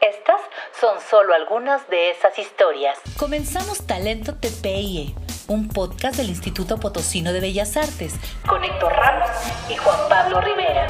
Estas 0.00 0.40
son 0.80 0.98
solo 0.98 1.34
algunas 1.34 1.86
de 1.90 2.10
esas 2.10 2.38
historias. 2.38 2.98
Comenzamos 3.18 3.86
Talento 3.86 4.34
TPIE, 4.34 5.14
un 5.46 5.68
podcast 5.68 6.16
del 6.16 6.30
Instituto 6.30 6.78
Potosino 6.78 7.34
de 7.34 7.40
Bellas 7.40 7.76
Artes, 7.76 8.18
con 8.48 8.64
Héctor 8.64 8.94
Ramos 8.94 9.28
y 9.68 9.76
Juan 9.76 9.98
Pablo 10.08 10.40
Rivera. 10.40 10.86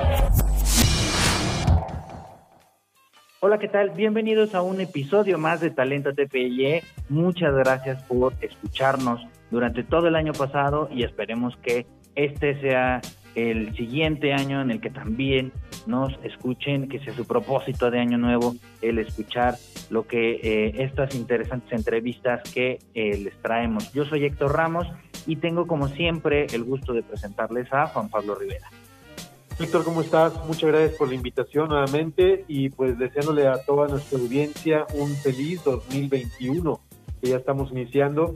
Hola, 3.41 3.59
¿qué 3.59 3.67
tal? 3.67 3.91
Bienvenidos 3.91 4.55
a 4.55 4.63
un 4.63 4.81
episodio 4.81 5.39
más 5.39 5.61
de 5.61 5.71
Talento 5.71 6.15
TPIE. 6.15 6.85
Muchas 7.09 7.53
gracias 7.53 8.01
por 8.05 8.35
escucharnos 8.41 9.27
durante 9.51 9.83
todo 9.83 10.07
el 10.07 10.15
año 10.15 10.35
pasado 10.35 10.89
y 10.89 11.03
esperemos 11.03 11.57
que 11.65 11.85
este 12.15 12.61
sea 12.61 13.01
el 13.35 13.75
siguiente 13.77 14.33
año 14.33 14.61
en 14.61 14.71
el 14.71 14.81
que 14.81 14.91
también 14.91 15.53
nos 15.87 16.13
escuchen, 16.25 16.89
que 16.89 16.99
sea 17.01 17.15
su 17.15 17.27
propósito 17.27 17.91
de 17.91 18.01
año 18.01 18.19
nuevo 18.19 18.55
el 18.83 18.99
escuchar 18.99 19.57
lo 19.91 20.07
que 20.07 20.41
eh, 20.43 20.85
estas 20.85 21.15
interesantes 21.15 21.73
entrevistas 21.73 22.43
que 22.53 22.79
eh, 22.95 23.19
les 23.19 23.35
traemos. 23.43 23.93
Yo 23.93 24.05
soy 24.05 24.25
Héctor 24.25 24.55
Ramos 24.55 24.87
y 25.27 25.37
tengo 25.37 25.67
como 25.67 25.89
siempre 25.89 26.47
el 26.53 26.65
gusto 26.65 26.93
de 26.93 27.03
presentarles 27.03 27.73
a 27.73 27.87
Juan 27.89 28.09
Pablo 28.09 28.35
Rivera. 28.35 28.69
Héctor, 29.59 29.85
¿cómo 29.85 30.01
estás? 30.01 30.33
Muchas 30.47 30.71
gracias 30.71 30.95
por 30.95 31.09
la 31.09 31.15
invitación 31.15 31.69
nuevamente 31.69 32.45
y 32.49 32.71
pues 32.71 32.99
deseándole 32.99 33.47
a 33.47 33.63
toda 33.65 33.89
nuestra 33.89 34.19
audiencia 34.19 34.87
un 34.95 35.15
feliz 35.17 35.63
2021 35.65 36.81
que 37.21 37.29
ya 37.31 37.37
estamos 37.37 37.71
iniciando 37.71 38.35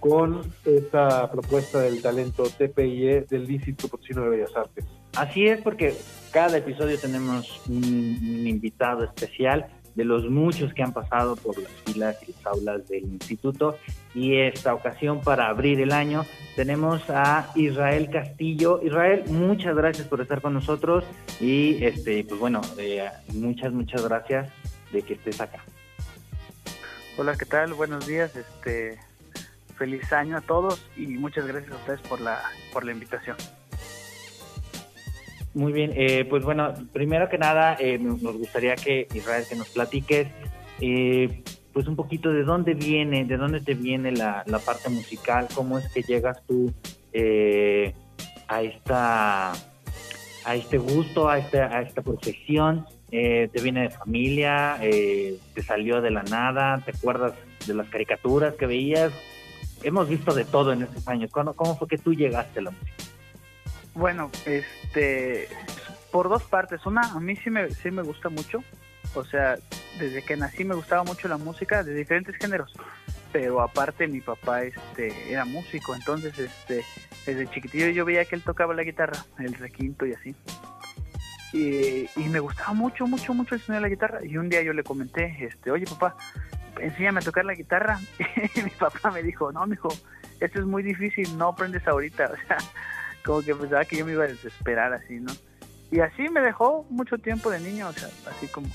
con 0.00 0.42
esta 0.64 1.30
propuesta 1.30 1.80
del 1.80 2.02
talento 2.02 2.44
TPIE 2.44 3.26
del 3.28 3.50
Instituto 3.50 3.88
Potosino 3.88 4.22
de 4.22 4.28
Bellas 4.30 4.56
Artes. 4.56 4.84
Así 5.16 5.46
es, 5.46 5.60
porque 5.62 5.94
cada 6.30 6.58
episodio 6.58 6.98
tenemos 6.98 7.62
un, 7.68 8.46
invitado 8.46 9.04
especial 9.04 9.66
de 9.94 10.04
los 10.04 10.28
muchos 10.28 10.74
que 10.74 10.82
han 10.82 10.92
pasado 10.92 11.36
por 11.36 11.58
las 11.58 11.72
filas 11.86 12.16
y 12.22 12.32
las 12.32 12.46
aulas 12.46 12.86
del 12.88 13.04
instituto. 13.04 13.76
Y 14.14 14.36
esta 14.36 14.74
ocasión, 14.74 15.22
para 15.22 15.48
abrir 15.48 15.80
el 15.80 15.92
año, 15.92 16.26
tenemos 16.54 17.02
a 17.08 17.50
Israel 17.54 18.10
Castillo. 18.10 18.80
Israel, 18.82 19.24
muchas 19.28 19.74
gracias 19.74 20.06
por 20.06 20.20
estar 20.20 20.42
con 20.42 20.52
nosotros 20.52 21.04
y, 21.40 21.82
este, 21.82 22.22
pues 22.24 22.38
bueno, 22.38 22.60
eh, 22.78 23.08
muchas, 23.32 23.72
muchas 23.72 24.04
gracias 24.04 24.50
de 24.92 25.00
que 25.00 25.14
estés 25.14 25.40
acá. 25.40 25.64
Hola, 27.18 27.34
¿qué 27.38 27.46
tal? 27.46 27.72
Buenos 27.72 28.06
días. 28.06 28.36
Este, 28.36 28.98
feliz 29.78 30.12
año 30.12 30.36
a 30.36 30.42
todos 30.42 30.86
y 30.98 31.06
muchas 31.06 31.46
gracias 31.46 31.72
a 31.72 31.76
ustedes 31.76 32.00
por 32.02 32.20
la 32.20 32.42
por 32.74 32.84
la 32.84 32.92
invitación. 32.92 33.38
Muy 35.54 35.72
bien, 35.72 35.92
eh, 35.94 36.26
pues 36.28 36.44
bueno, 36.44 36.74
primero 36.92 37.30
que 37.30 37.38
nada 37.38 37.74
eh, 37.80 37.96
nos 37.98 38.20
gustaría 38.20 38.76
que 38.76 39.08
Israel 39.14 39.44
que 39.48 39.56
nos 39.56 39.70
platiques, 39.70 40.28
eh, 40.82 41.42
pues 41.72 41.86
un 41.86 41.96
poquito 41.96 42.30
de 42.30 42.42
dónde 42.42 42.74
viene, 42.74 43.24
de 43.24 43.38
dónde 43.38 43.62
te 43.62 43.72
viene 43.72 44.12
la, 44.12 44.42
la 44.44 44.58
parte 44.58 44.90
musical, 44.90 45.48
cómo 45.54 45.78
es 45.78 45.90
que 45.90 46.02
llegas 46.02 46.44
tú 46.46 46.70
a 48.46 48.62
esta 48.62 49.52
a 49.52 50.54
este 50.54 50.76
gusto, 50.76 51.30
a 51.30 51.38
esta 51.38 51.74
a 51.74 51.80
esta 51.80 52.02
profesión 52.02 52.84
eh, 53.12 53.48
te 53.52 53.62
viene 53.62 53.82
de 53.82 53.90
familia, 53.90 54.78
eh, 54.80 55.38
te 55.54 55.62
salió 55.62 56.00
de 56.00 56.10
la 56.10 56.22
nada, 56.24 56.82
te 56.84 56.90
acuerdas 56.90 57.34
de 57.66 57.74
las 57.74 57.88
caricaturas 57.88 58.54
que 58.54 58.66
veías. 58.66 59.12
Hemos 59.82 60.08
visto 60.08 60.34
de 60.34 60.44
todo 60.44 60.72
en 60.72 60.82
estos 60.82 61.06
años. 61.06 61.30
¿Cómo, 61.30 61.76
fue 61.76 61.86
que 61.86 61.98
tú 61.98 62.14
llegaste 62.14 62.58
a 62.60 62.62
la 62.62 62.70
música? 62.70 62.92
Bueno, 63.94 64.30
este, 64.44 65.48
por 66.10 66.28
dos 66.28 66.42
partes. 66.44 66.84
Una, 66.86 67.02
a 67.02 67.20
mí 67.20 67.36
sí 67.36 67.50
me, 67.50 67.70
sí 67.70 67.90
me 67.90 68.02
gusta 68.02 68.28
mucho. 68.28 68.62
O 69.14 69.24
sea, 69.24 69.56
desde 69.98 70.22
que 70.22 70.36
nací 70.36 70.64
me 70.64 70.74
gustaba 70.74 71.04
mucho 71.04 71.28
la 71.28 71.36
música 71.36 71.82
de 71.82 71.94
diferentes 71.94 72.36
géneros. 72.36 72.72
Pero 73.32 73.60
aparte 73.60 74.06
mi 74.08 74.20
papá 74.20 74.62
este, 74.62 75.30
era 75.30 75.44
músico, 75.44 75.94
entonces 75.94 76.38
este, 76.38 76.84
desde 77.26 77.48
chiquitillo 77.48 77.88
yo 77.88 78.04
veía 78.04 78.24
que 78.24 78.34
él 78.34 78.42
tocaba 78.42 78.74
la 78.74 78.82
guitarra, 78.82 79.24
el 79.38 79.54
requinto 79.54 80.06
y 80.06 80.12
así. 80.12 80.34
Y, 81.52 82.08
me 82.28 82.40
gustaba 82.40 82.72
mucho, 82.72 83.06
mucho, 83.06 83.32
mucho 83.32 83.54
el 83.54 83.60
sonido 83.60 83.82
de 83.82 83.88
la 83.88 83.94
guitarra. 83.94 84.24
Y 84.24 84.36
un 84.36 84.48
día 84.48 84.62
yo 84.62 84.72
le 84.72 84.82
comenté, 84.82 85.36
este, 85.40 85.70
oye 85.70 85.86
papá, 85.86 86.16
enséñame 86.80 87.20
a 87.20 87.22
tocar 87.22 87.44
la 87.44 87.54
guitarra. 87.54 88.00
Y 88.54 88.62
mi 88.62 88.70
papá 88.70 89.10
me 89.10 89.22
dijo, 89.22 89.52
no, 89.52 89.66
mijo, 89.66 89.88
esto 90.40 90.60
es 90.60 90.66
muy 90.66 90.82
difícil, 90.82 91.36
no 91.36 91.48
aprendes 91.48 91.86
ahorita. 91.86 92.32
O 92.32 92.46
sea, 92.46 92.58
como 93.24 93.42
que 93.42 93.54
pensaba 93.54 93.84
que 93.84 93.96
yo 93.96 94.06
me 94.06 94.12
iba 94.12 94.24
a 94.24 94.28
desesperar 94.28 94.92
así, 94.92 95.18
¿no? 95.18 95.32
Y 95.90 96.00
así 96.00 96.28
me 96.28 96.40
dejó 96.40 96.86
mucho 96.90 97.18
tiempo 97.18 97.50
de 97.50 97.60
niño, 97.60 97.88
o 97.88 97.92
sea, 97.92 98.08
así 98.30 98.46
como... 98.48 98.68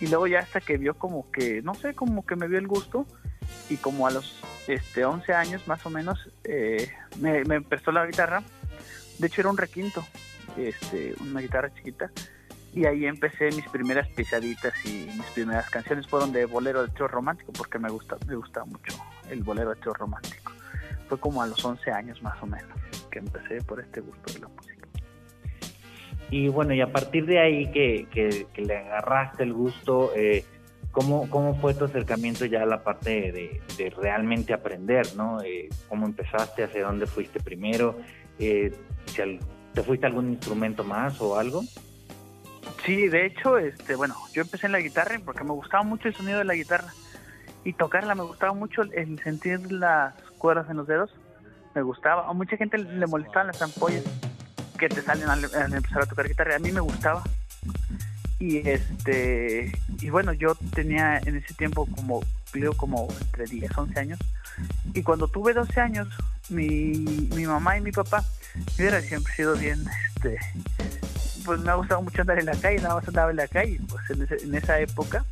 Y 0.00 0.06
luego 0.06 0.26
ya 0.26 0.38
hasta 0.38 0.60
que 0.62 0.78
vio 0.78 0.94
como 0.94 1.30
que, 1.30 1.60
no 1.60 1.74
sé, 1.74 1.94
como 1.94 2.24
que 2.24 2.34
me 2.34 2.48
vio 2.48 2.58
el 2.58 2.66
gusto 2.66 3.06
y 3.68 3.76
como 3.76 4.06
a 4.06 4.10
los 4.10 4.42
este 4.66 5.04
11 5.04 5.34
años 5.34 5.66
más 5.68 5.84
o 5.84 5.90
menos 5.90 6.30
eh, 6.44 6.90
me, 7.18 7.44
me 7.44 7.60
prestó 7.60 7.92
la 7.92 8.06
guitarra. 8.06 8.42
De 9.18 9.26
hecho 9.26 9.42
era 9.42 9.50
un 9.50 9.58
requinto, 9.58 10.02
este, 10.56 11.14
una 11.20 11.40
guitarra 11.40 11.72
chiquita. 11.74 12.10
Y 12.72 12.86
ahí 12.86 13.06
empecé 13.06 13.50
mis 13.50 13.68
primeras 13.68 14.08
pisaditas 14.08 14.72
y 14.84 15.10
mis 15.16 15.26
primeras 15.34 15.68
canciones 15.70 16.06
fueron 16.06 16.32
de 16.32 16.44
bolero 16.44 16.82
de 16.82 16.88
trío 16.92 17.08
romántico 17.08 17.52
porque 17.52 17.80
me 17.80 17.88
gusta 17.88 18.16
me 18.28 18.36
gusta 18.36 18.64
mucho 18.64 18.94
el 19.28 19.42
bolero 19.42 19.70
de 19.70 19.76
trío 19.76 19.92
romántico. 19.94 20.52
Fue 21.08 21.18
como 21.18 21.42
a 21.42 21.46
los 21.48 21.64
11 21.64 21.90
años 21.90 22.22
más 22.22 22.40
o 22.40 22.46
menos 22.46 22.78
que 23.10 23.18
empecé 23.18 23.60
por 23.62 23.80
este 23.80 24.00
gusto 24.00 24.32
de 24.32 24.38
la 24.38 24.48
música. 24.48 24.86
Y 26.30 26.46
bueno 26.46 26.72
y 26.72 26.80
a 26.80 26.92
partir 26.92 27.26
de 27.26 27.40
ahí 27.40 27.72
que, 27.72 28.06
que, 28.12 28.62
le 28.62 28.76
agarraste 28.76 29.42
el 29.42 29.52
gusto 29.52 30.12
eh, 30.14 30.44
¿cómo, 30.92 31.28
¿cómo 31.28 31.56
fue 31.56 31.74
tu 31.74 31.86
acercamiento 31.86 32.44
ya 32.44 32.62
a 32.62 32.66
la 32.66 32.84
parte 32.84 33.32
de, 33.32 33.90
realmente 33.96 34.52
aprender 34.52 35.06
no 35.16 35.40
eh, 35.42 35.68
cómo 35.88 36.06
empezaste 36.06 36.64
hacia 36.64 36.84
dónde 36.84 37.06
fuiste 37.06 37.40
primero 37.40 37.98
eh, 38.38 38.72
si 39.06 39.22
¿Te 39.74 39.82
fuiste 39.82 40.06
a 40.06 40.08
algún 40.08 40.30
instrumento 40.30 40.84
más 40.84 41.20
o 41.20 41.38
algo? 41.38 41.62
Sí, 42.84 43.08
de 43.08 43.26
hecho, 43.26 43.58
este, 43.58 43.94
bueno, 43.94 44.16
yo 44.32 44.42
empecé 44.42 44.66
en 44.66 44.72
la 44.72 44.80
guitarra 44.80 45.18
porque 45.24 45.44
me 45.44 45.52
gustaba 45.52 45.82
mucho 45.82 46.08
el 46.08 46.14
sonido 46.14 46.38
de 46.38 46.44
la 46.44 46.54
guitarra 46.54 46.92
y 47.64 47.72
tocarla, 47.74 48.14
me 48.14 48.22
gustaba 48.22 48.54
mucho 48.54 48.82
el 48.82 49.18
sentir 49.22 49.70
las 49.70 50.14
cuerdas 50.38 50.68
en 50.70 50.78
los 50.78 50.86
dedos, 50.86 51.10
me 51.74 51.82
gustaba. 51.82 52.28
A 52.28 52.32
mucha 52.32 52.56
gente 52.56 52.78
le 52.78 53.06
molestaban 53.06 53.48
las 53.48 53.60
ampollas 53.60 54.04
que 54.78 54.88
te 54.88 55.02
salen 55.02 55.28
al, 55.28 55.44
empezar 55.44 56.02
a 56.02 56.06
tocar 56.06 56.26
guitarra, 56.26 56.56
a 56.56 56.58
mí 56.58 56.72
me 56.72 56.80
gustaba. 56.80 57.22
Y 58.38 58.66
este, 58.66 59.70
y 60.00 60.08
bueno, 60.08 60.32
yo 60.32 60.54
tenía 60.74 61.18
en 61.18 61.36
ese 61.36 61.52
tiempo 61.52 61.86
como, 61.94 62.22
creo 62.50 62.72
como 62.72 63.08
entre 63.20 63.44
10, 63.44 63.76
11 63.76 64.00
años, 64.00 64.18
y 64.94 65.02
cuando 65.02 65.28
tuve 65.28 65.52
12 65.52 65.78
años, 65.78 66.08
mi, 66.48 67.28
mi 67.34 67.44
mamá 67.44 67.76
y 67.76 67.82
mi 67.82 67.92
papá 67.92 68.24
hubiera 68.76 69.00
siempre 69.00 69.34
sido 69.34 69.54
bien, 69.56 69.84
este, 70.14 70.38
pues 71.44 71.60
me 71.60 71.70
ha 71.70 71.74
gustado 71.74 72.02
mucho 72.02 72.20
andar 72.20 72.38
en 72.38 72.46
la 72.46 72.56
calle, 72.56 72.80
nada 72.80 72.96
más 72.96 73.08
andaba 73.08 73.30
en 73.30 73.36
la 73.36 73.48
calle, 73.48 73.80
pues 73.88 74.10
en, 74.10 74.54
esa 74.54 74.78
época, 74.80 75.24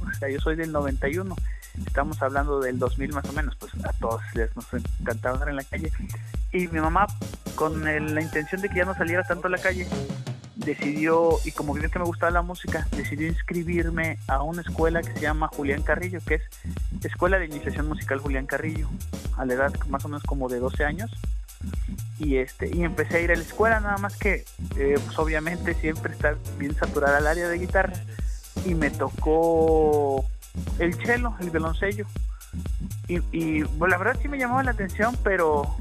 o 0.00 0.14
sea, 0.14 0.28
yo 0.28 0.40
soy 0.40 0.56
del 0.56 0.72
91, 0.72 1.36
estamos 1.86 2.20
hablando 2.22 2.60
del 2.60 2.78
2000 2.78 3.12
más 3.12 3.24
o 3.28 3.32
menos, 3.32 3.56
pues 3.56 3.72
a 3.84 3.92
todos 3.94 4.22
les 4.34 4.54
nos 4.56 4.66
encantaba 4.72 5.34
andar 5.34 5.48
en 5.50 5.56
la 5.56 5.64
calle. 5.64 5.92
Y 6.52 6.68
mi 6.68 6.80
mamá, 6.80 7.06
con 7.54 7.84
la 7.84 8.20
intención 8.22 8.60
de 8.60 8.68
que 8.68 8.76
ya 8.76 8.84
no 8.84 8.94
saliera 8.94 9.22
tanto 9.24 9.48
a 9.48 9.50
la 9.50 9.58
calle, 9.58 9.86
decidió, 10.54 11.38
y 11.44 11.52
como 11.52 11.74
vio 11.74 11.90
que 11.90 11.98
me 11.98 12.04
gustaba 12.04 12.32
la 12.32 12.42
música, 12.42 12.86
decidió 12.96 13.28
inscribirme 13.28 14.18
a 14.26 14.42
una 14.42 14.62
escuela 14.62 15.02
que 15.02 15.12
se 15.12 15.20
llama 15.20 15.48
Julián 15.48 15.82
Carrillo, 15.82 16.20
que 16.26 16.36
es 16.36 16.42
Escuela 17.02 17.38
de 17.38 17.46
Iniciación 17.46 17.88
Musical 17.88 18.20
Julián 18.20 18.46
Carrillo, 18.46 18.88
a 19.36 19.44
la 19.44 19.54
edad 19.54 19.72
más 19.88 20.04
o 20.04 20.08
menos 20.08 20.22
como 20.24 20.48
de 20.48 20.58
12 20.58 20.84
años 20.84 21.10
y 22.18 22.36
este 22.36 22.74
y 22.74 22.82
empecé 22.82 23.18
a 23.18 23.20
ir 23.20 23.32
a 23.32 23.36
la 23.36 23.42
escuela 23.42 23.80
nada 23.80 23.98
más 23.98 24.16
que 24.16 24.44
eh, 24.76 24.98
pues 25.04 25.18
obviamente 25.18 25.74
siempre 25.74 26.12
está 26.12 26.34
bien 26.58 26.74
saturada 26.74 27.18
el 27.18 27.26
área 27.26 27.48
de 27.48 27.58
guitarra. 27.58 27.92
Y 28.64 28.74
me 28.74 28.90
tocó 28.90 30.24
el 30.78 30.94
cello 30.94 31.34
el 31.40 31.50
violoncello. 31.50 32.06
Y, 33.06 33.20
y 33.32 33.64
pues, 33.64 33.90
la 33.90 33.98
verdad 33.98 34.18
sí 34.20 34.28
me 34.28 34.38
llamaba 34.38 34.62
la 34.62 34.70
atención 34.70 35.16
pero 35.22 35.76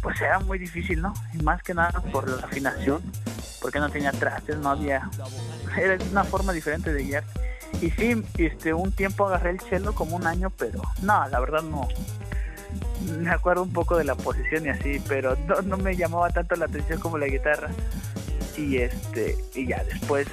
pues 0.00 0.18
era 0.20 0.38
muy 0.38 0.58
difícil 0.58 1.02
no 1.02 1.12
y 1.34 1.38
más 1.42 1.62
que 1.62 1.74
nada 1.74 2.00
por 2.12 2.28
la 2.28 2.46
afinación 2.46 3.02
porque 3.60 3.80
no 3.80 3.90
tenía 3.90 4.12
trastes 4.12 4.56
no 4.56 4.70
había 4.70 5.10
era 5.76 6.02
una 6.10 6.24
forma 6.24 6.52
diferente 6.52 6.92
de 6.92 7.04
guiar. 7.04 7.24
Y 7.82 7.90
sí 7.90 8.24
este 8.38 8.72
un 8.72 8.92
tiempo 8.92 9.26
agarré 9.26 9.50
el 9.50 9.60
cello 9.60 9.94
como 9.94 10.16
un 10.16 10.26
año 10.26 10.50
pero 10.50 10.80
no 11.02 11.28
la 11.28 11.40
verdad 11.40 11.62
no 11.62 11.86
me 13.18 13.30
acuerdo 13.30 13.62
un 13.62 13.72
poco 13.72 13.96
de 13.96 14.04
la 14.04 14.14
posición 14.14 14.66
y 14.66 14.68
así, 14.68 15.00
pero 15.08 15.36
no, 15.46 15.62
no 15.62 15.76
me 15.76 15.96
llamaba 15.96 16.30
tanto 16.30 16.56
la 16.56 16.66
atención 16.66 17.00
como 17.00 17.18
la 17.18 17.26
guitarra. 17.26 17.70
Y 18.56 18.76
este, 18.76 19.36
y 19.54 19.66
ya 19.66 19.82
después, 19.84 20.26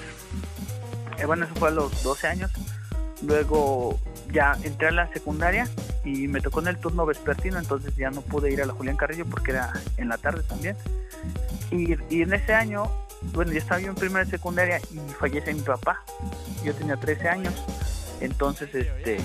eh, 1.18 1.26
bueno, 1.26 1.46
eso 1.46 1.56
fue 1.56 1.70
a 1.70 1.72
los 1.72 2.04
12 2.04 2.28
años. 2.28 2.52
Luego 3.24 4.00
ya 4.32 4.58
entré 4.64 4.88
a 4.88 4.92
la 4.92 5.08
secundaria 5.12 5.68
y 6.04 6.28
me 6.28 6.42
tocó 6.42 6.62
en 6.62 6.68
el 6.68 6.78
turno 6.78 7.06
vespertino, 7.06 7.60
entonces 7.60 7.96
ya 7.96 8.10
no 8.10 8.22
pude 8.22 8.52
ir 8.52 8.62
a 8.62 8.66
la 8.66 8.74
Julián 8.74 8.98
Carrillo 8.98 9.26
porque 9.26 9.52
era 9.52 9.74
en 9.98 10.10
la 10.10 10.18
tarde 10.18 10.44
también. 10.44 10.76
Y, 11.72 11.96
y 12.14 12.22
en 12.22 12.34
ese 12.34 12.54
año, 12.54 12.92
bueno, 13.34 13.52
ya 13.52 13.60
estaba 13.60 13.80
yo 13.80 13.90
en 13.90 13.96
primera 13.96 14.26
secundaria 14.26 14.80
y 14.92 14.98
fallece 15.20 15.54
mi 15.54 15.62
papá. 15.62 16.04
Yo 16.64 16.74
tenía 16.74 16.98
13 16.98 17.30
años. 17.30 17.54
Entonces, 18.20 18.74
este, 18.74 19.20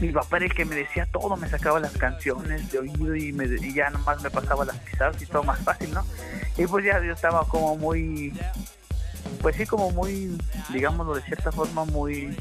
mi 0.00 0.12
papá 0.12 0.36
era 0.36 0.46
el 0.46 0.54
que 0.54 0.64
me 0.64 0.76
decía 0.76 1.06
todo, 1.06 1.36
me 1.36 1.48
sacaba 1.48 1.80
las 1.80 1.92
canciones 1.92 2.70
de 2.70 2.78
oído 2.78 3.16
y, 3.16 3.32
me, 3.32 3.44
y 3.44 3.74
ya 3.74 3.90
nomás 3.90 4.22
me 4.22 4.30
pasaba 4.30 4.64
las 4.64 4.76
pisadas 4.78 5.20
y 5.20 5.26
todo 5.26 5.42
más 5.42 5.58
fácil, 5.60 5.92
¿no? 5.92 6.04
Y 6.56 6.66
pues 6.66 6.84
ya 6.84 7.02
yo 7.02 7.12
estaba 7.12 7.44
como 7.46 7.76
muy, 7.76 8.32
pues 9.42 9.56
sí, 9.56 9.66
como 9.66 9.90
muy, 9.90 10.38
digámoslo 10.70 11.14
de 11.14 11.22
cierta 11.22 11.50
forma, 11.50 11.84
muy, 11.84 12.36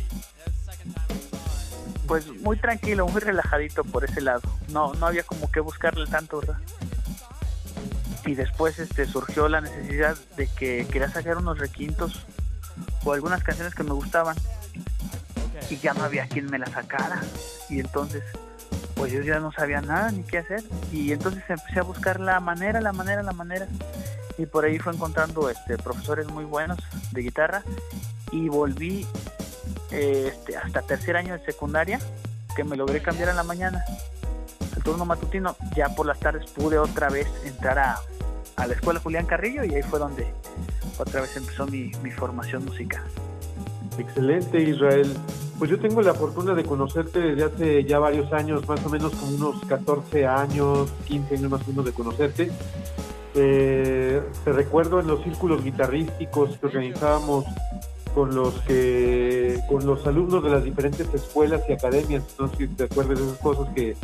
pues 2.07 2.27
muy 2.41 2.57
tranquilo, 2.57 3.07
muy 3.07 3.21
relajadito 3.21 3.83
por 3.83 4.05
ese 4.05 4.21
lado. 4.21 4.41
No, 4.69 4.93
no 4.93 5.07
había 5.07 5.23
como 5.23 5.51
que 5.51 5.59
buscarle 5.59 6.05
tanto, 6.07 6.39
¿verdad? 6.39 6.59
Y 8.25 8.35
después 8.35 8.77
este 8.79 9.05
surgió 9.05 9.47
la 9.47 9.61
necesidad 9.61 10.17
de 10.35 10.47
que 10.47 10.85
quería 10.91 11.09
sacar 11.09 11.37
unos 11.37 11.57
requintos 11.57 12.25
o 13.03 13.13
algunas 13.13 13.43
canciones 13.43 13.73
que 13.73 13.83
me 13.83 13.93
gustaban 13.93 14.35
y 15.69 15.77
ya 15.77 15.93
no 15.93 16.03
había 16.03 16.27
quien 16.27 16.49
me 16.49 16.59
la 16.59 16.67
sacara. 16.67 17.21
Y 17.69 17.79
entonces 17.79 18.23
pues 18.95 19.11
yo 19.11 19.21
ya 19.21 19.39
no 19.39 19.51
sabía 19.51 19.81
nada 19.81 20.11
ni 20.11 20.23
qué 20.23 20.39
hacer. 20.39 20.63
Y 20.91 21.11
entonces 21.11 21.43
empecé 21.47 21.79
a 21.79 21.83
buscar 21.83 22.19
la 22.19 22.39
manera, 22.39 22.81
la 22.81 22.93
manera, 22.93 23.23
la 23.23 23.33
manera. 23.33 23.67
Y 24.37 24.45
por 24.45 24.65
ahí 24.65 24.79
fue 24.79 24.93
encontrando 24.93 25.49
este 25.49 25.77
profesores 25.77 26.27
muy 26.27 26.45
buenos 26.45 26.79
de 27.11 27.21
guitarra. 27.21 27.63
Y 28.31 28.49
volví 28.49 29.07
este, 29.91 30.57
hasta 30.57 30.81
tercer 30.81 31.15
año 31.15 31.37
de 31.37 31.45
secundaria 31.45 31.99
que 32.55 32.63
me 32.63 32.75
logré 32.75 33.01
cambiar 33.01 33.29
a 33.29 33.33
la 33.33 33.43
mañana 33.43 33.83
el 34.75 34.83
turno 34.83 35.05
matutino. 35.05 35.55
Ya 35.75 35.89
por 35.89 36.05
las 36.05 36.19
tardes 36.19 36.49
pude 36.51 36.77
otra 36.77 37.09
vez 37.09 37.27
entrar 37.45 37.79
a, 37.79 37.99
a 38.55 38.67
la 38.67 38.73
escuela 38.73 38.99
Julián 38.99 39.25
Carrillo 39.25 39.63
y 39.63 39.75
ahí 39.75 39.83
fue 39.83 39.99
donde 39.99 40.27
otra 40.97 41.21
vez 41.21 41.37
empezó 41.37 41.67
mi, 41.67 41.91
mi 42.01 42.11
formación 42.11 42.65
musical 42.65 43.03
excelente 43.99 44.61
Israel 44.61 45.15
pues 45.57 45.71
yo 45.71 45.79
tengo 45.79 46.01
la 46.01 46.13
fortuna 46.13 46.53
de 46.53 46.63
conocerte 46.63 47.19
desde 47.19 47.43
hace 47.43 47.83
ya 47.83 47.97
varios 47.99 48.31
años, 48.31 48.67
más 48.67 48.85
o 48.85 48.89
menos 48.89 49.13
como 49.15 49.35
unos 49.35 49.65
14 49.65 50.27
años, 50.27 50.89
15 51.07 51.35
años 51.35 51.51
más 51.51 51.61
o 51.63 51.69
menos 51.69 51.85
de 51.85 51.93
conocerte. 51.93 52.51
Eh, 53.33 54.21
te 54.43 54.53
recuerdo 54.53 54.99
en 54.99 55.07
los 55.07 55.23
círculos 55.23 55.63
guitarrísticos 55.63 56.57
que 56.57 56.65
organizábamos 56.65 57.45
con 58.13 58.35
los 58.35 58.53
que 58.61 59.59
con 59.67 59.85
los 59.85 60.05
alumnos 60.07 60.43
de 60.43 60.49
las 60.49 60.63
diferentes 60.63 61.07
escuelas 61.13 61.61
y 61.67 61.73
academias, 61.73 62.23
no 62.39 62.49
sé 62.49 62.57
si 62.57 62.67
te 62.67 62.83
acuerdas 62.85 63.19
de 63.19 63.25
esas 63.25 63.37
cosas 63.39 63.67
que 63.75 63.95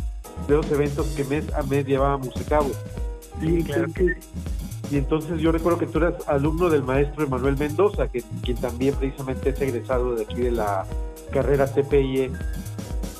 de 0.48 0.54
los 0.54 0.70
eventos 0.70 1.06
que 1.08 1.24
mes 1.24 1.52
a 1.54 1.62
mes 1.62 1.86
llevábamos 1.86 2.36
a 2.36 2.44
cabo. 2.44 2.70
Sí, 3.40 3.64
claro 3.64 3.92
que 3.92 4.16
y 4.94 4.98
entonces 4.98 5.40
yo 5.40 5.50
recuerdo 5.50 5.76
que 5.80 5.88
tú 5.88 5.98
eras 5.98 6.14
alumno 6.28 6.70
del 6.70 6.84
maestro 6.84 7.24
Emanuel 7.24 7.56
Mendoza, 7.56 8.06
quien 8.06 8.56
también 8.58 8.94
precisamente 8.94 9.50
es 9.50 9.60
egresado 9.60 10.14
de 10.14 10.22
aquí 10.22 10.36
de 10.36 10.52
la 10.52 10.86
carrera 11.32 11.66
TPIE 11.66 12.30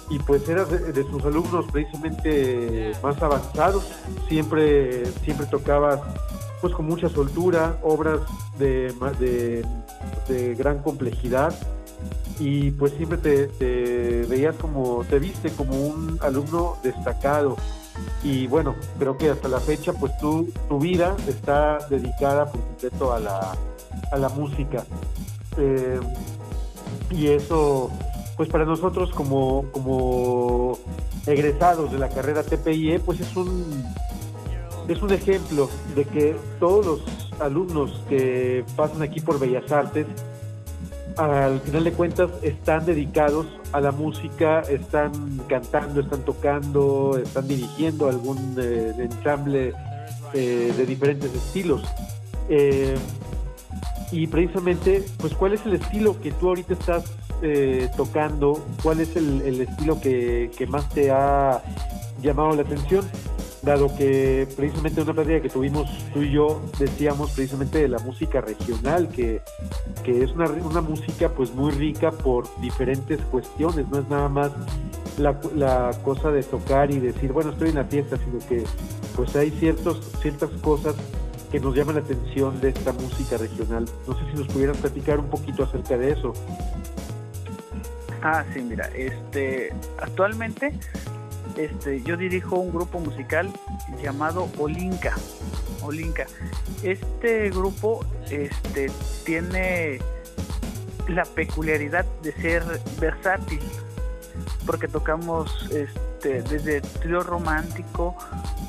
y 0.09 0.19
pues 0.21 0.49
eras 0.49 0.71
de, 0.71 1.03
sus 1.03 1.25
alumnos 1.25 1.67
precisamente 1.73 2.93
más 3.03 3.21
avanzados, 3.21 3.91
siempre, 4.29 5.05
siempre 5.25 5.47
tocabas 5.47 5.99
pues 6.61 6.73
con 6.75 6.87
mucha 6.87 7.09
soltura, 7.09 7.77
obras 7.83 8.21
de, 8.57 8.95
de, 10.29 10.55
gran 10.55 10.79
complejidad. 10.79 11.53
Y 12.39 12.71
pues 12.71 12.93
siempre 12.93 13.19
te, 13.19 14.27
veías 14.29 14.55
como, 14.57 15.05
te 15.11 15.19
viste 15.19 15.51
como 15.51 15.75
un 15.77 16.21
alumno 16.23 16.77
destacado 16.85 17.57
y 18.23 18.47
bueno, 18.47 18.75
creo 18.99 19.17
que 19.19 19.31
hasta 19.31 19.49
la 19.49 19.61
fecha 19.61 19.93
pues 19.93 20.17
tu, 20.19 20.51
tu 20.69 20.79
vida 20.79 21.17
está 21.29 21.79
dedicada 21.89 22.51
por 22.51 22.61
completo 22.61 23.13
a 23.13 23.21
la, 23.21 23.57
a 24.11 24.19
la 24.19 24.29
música. 24.31 24.85
Eh, 25.57 26.01
y 27.11 27.29
eso, 27.29 27.91
pues 28.37 28.49
para 28.49 28.65
nosotros 28.65 29.11
como, 29.13 29.67
como 29.73 30.79
egresados 31.27 31.93
de 31.93 31.99
la 31.99 32.09
carrera 32.09 32.43
TPIE, 32.43 32.99
pues 33.01 33.21
es 33.21 33.37
un, 33.37 33.85
es 34.89 35.03
un 35.03 35.13
ejemplo 35.13 35.69
de 35.95 36.05
que 36.05 36.37
todos 36.59 36.87
los 36.87 37.01
alumnos 37.41 38.03
que 38.09 38.65
pasan 38.77 39.03
aquí 39.03 39.21
por 39.21 39.39
Bellas 39.39 39.71
Artes, 39.71 40.07
al 41.17 41.61
final 41.61 41.85
de 41.85 41.93
cuentas 41.93 42.31
están 42.43 42.87
dedicados 42.87 43.47
a 43.73 43.81
la 43.81 43.93
música, 43.93 44.61
están 44.63 45.13
cantando, 45.49 46.01
están 46.01 46.23
tocando, 46.25 47.19
están 47.23 47.47
dirigiendo 47.47 48.09
algún 48.09 48.57
eh, 48.59 48.93
ensamble 48.99 49.73
eh, 50.33 50.75
de 50.77 50.87
diferentes 50.87 51.33
estilos. 51.33 51.83
Eh, 52.49 52.97
y 54.11 54.27
precisamente, 54.27 55.05
pues, 55.19 55.35
¿cuál 55.35 55.55
es 55.55 55.65
el 55.67 55.75
estilo 55.75 56.21
que 56.21 56.33
tú 56.33 56.49
ahorita 56.49 56.75
estás 56.75 57.05
eh, 57.43 57.89
tocando? 57.97 58.65
¿Cuál 58.83 59.01
es 59.01 59.17
el, 59.17 59.61
estilo 59.61 60.01
que, 60.01 60.51
más 60.69 60.89
te 60.89 61.11
ha 61.11 61.63
llamado 62.23 62.55
la 62.55 62.63
atención? 62.63 63.05
Dado 63.65 63.95
que 63.97 64.47
precisamente 64.57 65.01
en 65.01 65.07
una 65.07 65.15
plática 65.15 65.41
que 65.41 65.49
tuvimos 65.49 65.89
tú 66.13 66.23
y 66.23 66.33
yo 66.33 66.61
decíamos 66.79 67.31
precisamente 67.31 67.79
de 67.79 67.89
la 67.89 67.99
música 67.99 68.43
regional, 68.43 69.09
que, 69.09 69.41
es 70.05 70.31
una, 70.33 70.51
una 70.51 70.83
música 70.83 71.31
pues 71.31 71.55
muy 71.55 71.73
rica 71.73 72.11
por 72.11 72.45
diferentes 72.61 73.21
cuestiones, 73.23 73.89
no 73.89 74.01
es 74.01 74.09
nada 74.09 74.29
más 74.29 74.53
la, 75.17 75.41
la, 75.55 75.93
cosa 76.03 76.31
de 76.31 76.43
tocar 76.43 76.91
y 76.91 77.01
decir, 77.01 77.33
bueno, 77.33 77.53
estoy 77.53 77.71
en 77.71 77.77
la 77.77 77.85
fiesta, 77.85 78.19
sino 78.19 78.39
que 78.47 78.65
pues 79.17 79.35
hay 79.35 79.51
ciertos, 79.53 80.13
ciertas 80.21 80.51
cosas 80.61 80.95
que 81.51 81.61
nos 81.61 81.75
llama 81.75 81.93
la 81.93 82.01
atención 82.01 82.61
de 82.61 82.71
esta 82.71 82.93
música 82.93 83.39
regional. 83.39 83.87
No 84.07 84.19
sé 84.19 84.21
si 84.31 84.37
nos 84.37 84.49
pudieran 84.49 84.77
platicar 84.77 85.21
un 85.21 85.31
poquito 85.31 85.63
acerca 85.63 85.97
de 85.97 86.11
eso. 86.11 86.33
Ah, 88.23 88.45
sí, 88.53 88.61
mira, 88.61 88.89
este, 88.95 89.73
actualmente 90.01 90.73
este, 91.57 92.03
yo 92.03 92.17
dirijo 92.17 92.57
un 92.57 92.73
grupo 92.73 92.99
musical 92.99 93.51
llamado 94.03 94.49
Olinka. 94.59 95.15
Olinka. 95.83 96.27
Este 96.83 97.51
grupo 97.51 98.05
este, 98.31 98.91
tiene 99.25 100.01
la 101.09 101.25
peculiaridad 101.25 102.05
de 102.23 102.33
ser 102.33 102.63
versátil, 102.99 103.61
porque 104.67 104.89
tocamos 104.89 105.69
este, 105.71 106.43
desde 106.43 106.81
trío 106.81 107.23
romántico, 107.23 108.17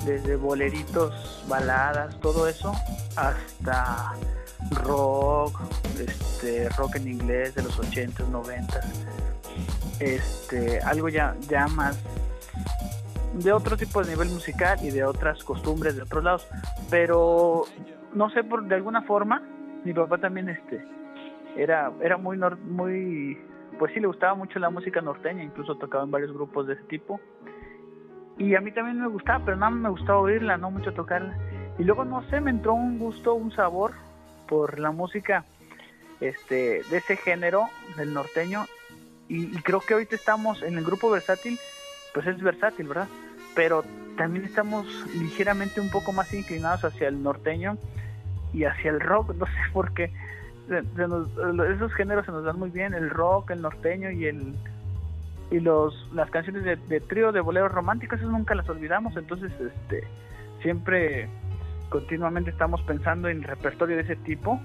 desde 0.05 0.35
boleritos, 0.35 1.43
baladas, 1.47 2.19
todo 2.19 2.47
eso, 2.47 2.73
hasta 3.15 4.13
rock, 4.83 5.61
este, 5.99 6.69
rock 6.69 6.97
en 6.97 7.07
inglés 7.07 7.55
de 7.55 7.63
los 7.63 7.79
80s, 7.79 8.27
90 8.27 8.81
este, 9.99 10.79
algo 10.81 11.09
ya, 11.09 11.35
ya 11.47 11.67
más 11.67 11.97
de 13.35 13.51
otro 13.51 13.77
tipo 13.77 14.01
de 14.03 14.11
nivel 14.11 14.29
musical 14.29 14.77
y 14.81 14.91
de 14.91 15.03
otras 15.03 15.43
costumbres 15.43 15.95
de 15.95 16.03
otros 16.03 16.23
lados, 16.23 16.47
pero 16.89 17.63
no 18.13 18.29
sé 18.29 18.43
por 18.43 18.65
de 18.65 18.75
alguna 18.75 19.01
forma 19.03 19.41
mi 19.83 19.93
papá 19.93 20.17
también 20.17 20.49
este 20.49 20.83
era 21.55 21.91
era 22.01 22.17
muy 22.17 22.37
muy 22.37 23.37
pues 23.77 23.93
sí 23.93 23.99
le 23.99 24.07
gustaba 24.07 24.35
mucho 24.35 24.57
la 24.59 24.69
música 24.69 25.01
norteña, 25.01 25.43
incluso 25.43 25.75
tocaba 25.75 26.03
en 26.03 26.11
varios 26.11 26.31
grupos 26.31 26.67
de 26.67 26.73
ese 26.73 26.83
tipo 26.83 27.19
y 28.37 28.55
a 28.55 28.61
mí 28.61 28.71
también 28.71 28.99
me 28.99 29.07
gustaba, 29.07 29.43
pero 29.45 29.57
nada 29.57 29.71
me 29.71 29.89
gustaba 29.89 30.19
oírla, 30.19 30.57
no 30.57 30.69
mucho 30.69 30.93
tocarla. 30.93 31.37
Y 31.77 31.83
luego, 31.83 32.03
no 32.03 32.27
sé, 32.29 32.41
me 32.41 32.51
entró 32.51 32.73
un 32.73 32.99
gusto, 32.99 33.33
un 33.33 33.51
sabor 33.51 33.93
por 34.47 34.79
la 34.79 34.91
música 34.91 35.45
este 36.19 36.81
de 36.89 36.97
ese 36.97 37.15
género, 37.15 37.67
del 37.97 38.13
norteño. 38.13 38.65
Y, 39.27 39.49
creo 39.61 39.79
que 39.79 39.93
ahorita 39.93 40.15
estamos 40.15 40.61
en 40.63 40.77
el 40.77 40.83
grupo 40.83 41.09
versátil, 41.09 41.57
pues 42.13 42.27
es 42.27 42.41
versátil, 42.41 42.87
¿verdad? 42.87 43.07
Pero 43.55 43.83
también 44.17 44.45
estamos 44.45 44.85
ligeramente 45.15 45.81
un 45.81 45.89
poco 45.89 46.13
más 46.13 46.33
inclinados 46.33 46.83
hacia 46.83 47.07
el 47.07 47.21
norteño 47.21 47.77
y 48.53 48.63
hacia 48.63 48.91
el 48.91 48.99
rock, 48.99 49.33
no 49.37 49.45
sé 49.45 49.53
por 49.73 49.93
qué. 49.93 50.11
esos 50.69 51.93
géneros 51.93 52.25
se 52.25 52.31
nos 52.31 52.43
dan 52.43 52.59
muy 52.59 52.69
bien, 52.69 52.93
el 52.93 53.09
rock, 53.09 53.51
el 53.51 53.61
norteño 53.61 54.11
y 54.11 54.25
el 54.25 54.55
y 55.51 55.59
los 55.59 55.93
las 56.11 56.31
canciones 56.31 56.63
de, 56.63 56.99
trío 57.01 57.31
de 57.31 57.39
boleros 57.39 57.71
románticos 57.71 58.19
eso 58.19 58.29
nunca 58.29 58.55
las 58.55 58.67
olvidamos. 58.67 59.15
Entonces 59.15 59.51
este 59.59 60.03
siempre 60.61 61.29
continuamente 61.89 62.49
estamos 62.49 62.81
pensando 62.81 63.29
en 63.29 63.43
repertorio 63.43 63.95
de 63.95 64.03
ese 64.03 64.15
tipo. 64.15 64.59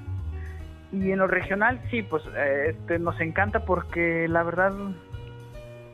Y 0.92 1.12
en 1.12 1.18
lo 1.18 1.26
regional 1.26 1.80
sí 1.90 2.02
pues 2.02 2.23
eh, 2.35 2.70
este 2.70 2.99
nos 2.99 3.20
encanta 3.20 3.64
porque 3.64 4.26
la 4.28 4.42
verdad 4.42 4.73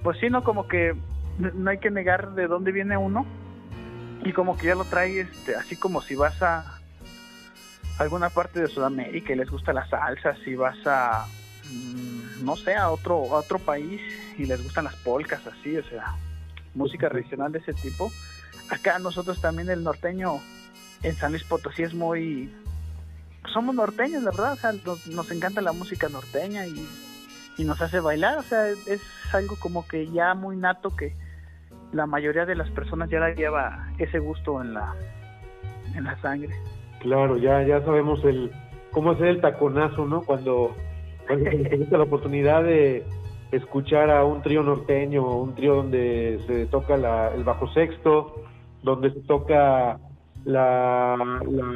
pues 0.02 0.18
sí 0.18 0.30
no 0.30 0.44
como 0.44 0.68
que 0.68 0.94
no 1.38 1.70
hay 1.70 1.78
que 1.78 1.90
negar 1.90 2.34
de 2.34 2.46
dónde 2.46 2.72
viene 2.72 2.96
uno 2.96 3.26
y 4.24 4.32
como 4.32 4.56
que 4.56 4.66
ya 4.66 4.74
lo 4.74 4.84
trae 4.84 5.20
este, 5.20 5.54
así 5.54 5.76
como 5.76 6.02
si 6.02 6.14
vas 6.14 6.42
a 6.42 6.80
alguna 7.98 8.30
parte 8.30 8.60
de 8.60 8.68
Sudamérica 8.68 9.32
y 9.32 9.36
les 9.36 9.50
gusta 9.50 9.72
la 9.72 9.88
salsa, 9.88 10.34
si 10.44 10.54
vas 10.54 10.76
a 10.86 11.26
mm, 11.70 12.44
no 12.44 12.56
sé, 12.56 12.74
a 12.74 12.90
otro 12.90 13.16
a 13.34 13.38
otro 13.38 13.58
país 13.58 14.00
y 14.36 14.46
les 14.46 14.62
gustan 14.62 14.84
las 14.84 14.96
polcas 14.96 15.46
así, 15.46 15.76
o 15.76 15.84
sea, 15.84 16.14
música 16.74 17.08
regional 17.08 17.52
de 17.52 17.60
ese 17.60 17.72
tipo. 17.72 18.12
Acá 18.68 18.98
nosotros 18.98 19.40
también 19.40 19.70
el 19.70 19.82
norteño 19.84 20.40
en 21.02 21.14
San 21.14 21.30
Luis 21.30 21.44
Potosí 21.44 21.84
es 21.84 21.94
muy 21.94 22.52
somos 23.52 23.74
norteños, 23.74 24.24
la 24.24 24.32
verdad, 24.32 24.52
o 24.54 24.56
sea, 24.56 24.72
nos, 25.06 25.30
encanta 25.30 25.60
la 25.60 25.72
música 25.72 26.08
norteña 26.08 26.66
y, 26.66 26.84
y 27.56 27.64
nos 27.64 27.80
hace 27.80 28.00
bailar, 28.00 28.38
o 28.38 28.42
sea, 28.42 28.66
es 28.68 29.00
algo 29.32 29.56
como 29.56 29.86
que 29.86 30.10
ya 30.10 30.34
muy 30.34 30.56
nato 30.56 30.94
que 30.96 31.14
la 31.92 32.06
mayoría 32.06 32.44
de 32.44 32.56
las 32.56 32.70
personas 32.70 33.08
ya 33.10 33.20
la 33.20 33.34
lleva 33.34 33.88
ese 33.98 34.18
gusto 34.18 34.60
en 34.60 34.74
la 34.74 34.94
en 35.94 36.04
la 36.04 36.20
sangre. 36.20 36.54
Claro, 37.00 37.36
ya 37.36 37.62
ya 37.62 37.84
sabemos 37.84 38.24
el 38.24 38.50
cómo 38.92 39.12
hacer 39.12 39.28
el 39.28 39.40
taconazo, 39.40 40.06
¿no? 40.06 40.22
Cuando 40.22 40.74
cuando 41.26 41.50
se 41.50 41.56
necesita 41.62 41.98
la 41.98 42.04
oportunidad 42.04 42.64
de 42.64 43.04
escuchar 43.52 44.10
a 44.10 44.24
un 44.24 44.42
trío 44.42 44.62
norteño, 44.62 45.38
un 45.38 45.54
trío 45.54 45.76
donde 45.76 46.40
se 46.46 46.66
toca 46.66 46.96
la, 46.96 47.32
el 47.34 47.44
bajo 47.44 47.68
sexto, 47.72 48.42
donde 48.82 49.12
se 49.12 49.20
toca 49.20 49.98
la, 50.44 51.16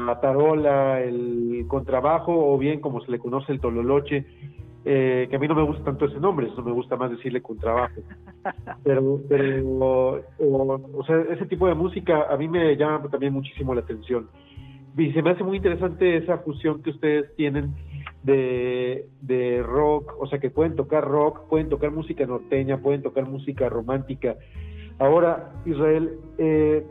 la 0.07 0.21
tarola, 0.21 1.01
el 1.01 1.65
contrabajo, 1.69 2.53
o 2.53 2.59
bien 2.59 2.81
como 2.81 3.01
se 3.01 3.11
le 3.11 3.19
conoce 3.19 3.53
el 3.53 3.61
tololoche, 3.61 4.27
eh, 4.85 5.27
que 5.29 5.37
a 5.37 5.39
mí 5.39 5.47
no 5.47 5.55
me 5.55 5.63
gusta 5.63 5.85
tanto 5.85 6.07
ese 6.07 6.19
nombre, 6.19 6.47
eso 6.47 6.63
me 6.63 6.73
gusta 6.73 6.97
más 6.97 7.11
decirle 7.11 7.43
contrabajo. 7.43 8.01
Pero, 8.85 9.21
pero 9.29 9.67
o, 9.69 10.21
o, 10.39 11.05
sea, 11.05 11.21
ese 11.31 11.45
tipo 11.45 11.67
de 11.67 11.75
música 11.75 12.27
a 12.31 12.37
mí 12.39 12.49
me 12.49 12.75
llama 12.75 13.07
también 13.11 13.35
muchísimo 13.35 13.75
la 13.75 13.83
atención. 13.83 14.29
Y 14.97 15.13
se 15.13 15.21
me 15.21 15.31
hace 15.31 15.45
muy 15.45 15.59
interesante 15.59 16.17
esa 16.17 16.39
fusión 16.39 16.83
que 16.83 16.91
ustedes 16.91 17.35
tienen 17.37 17.75
de, 18.23 19.07
de 19.21 19.63
rock, 19.63 20.15
o 20.19 20.27
sea, 20.27 20.39
que 20.39 20.49
pueden 20.51 20.75
tocar 20.77 21.05
rock, 21.05 21.49
pueden 21.49 21.69
tocar 21.69 21.91
música 21.91 22.25
norteña, 22.25 22.79
pueden 22.79 23.03
tocar 23.03 23.29
música 23.29 23.69
romántica. 23.69 24.37
Ahora, 24.99 25.53
Israel, 25.67 26.19
eh, 26.39 26.87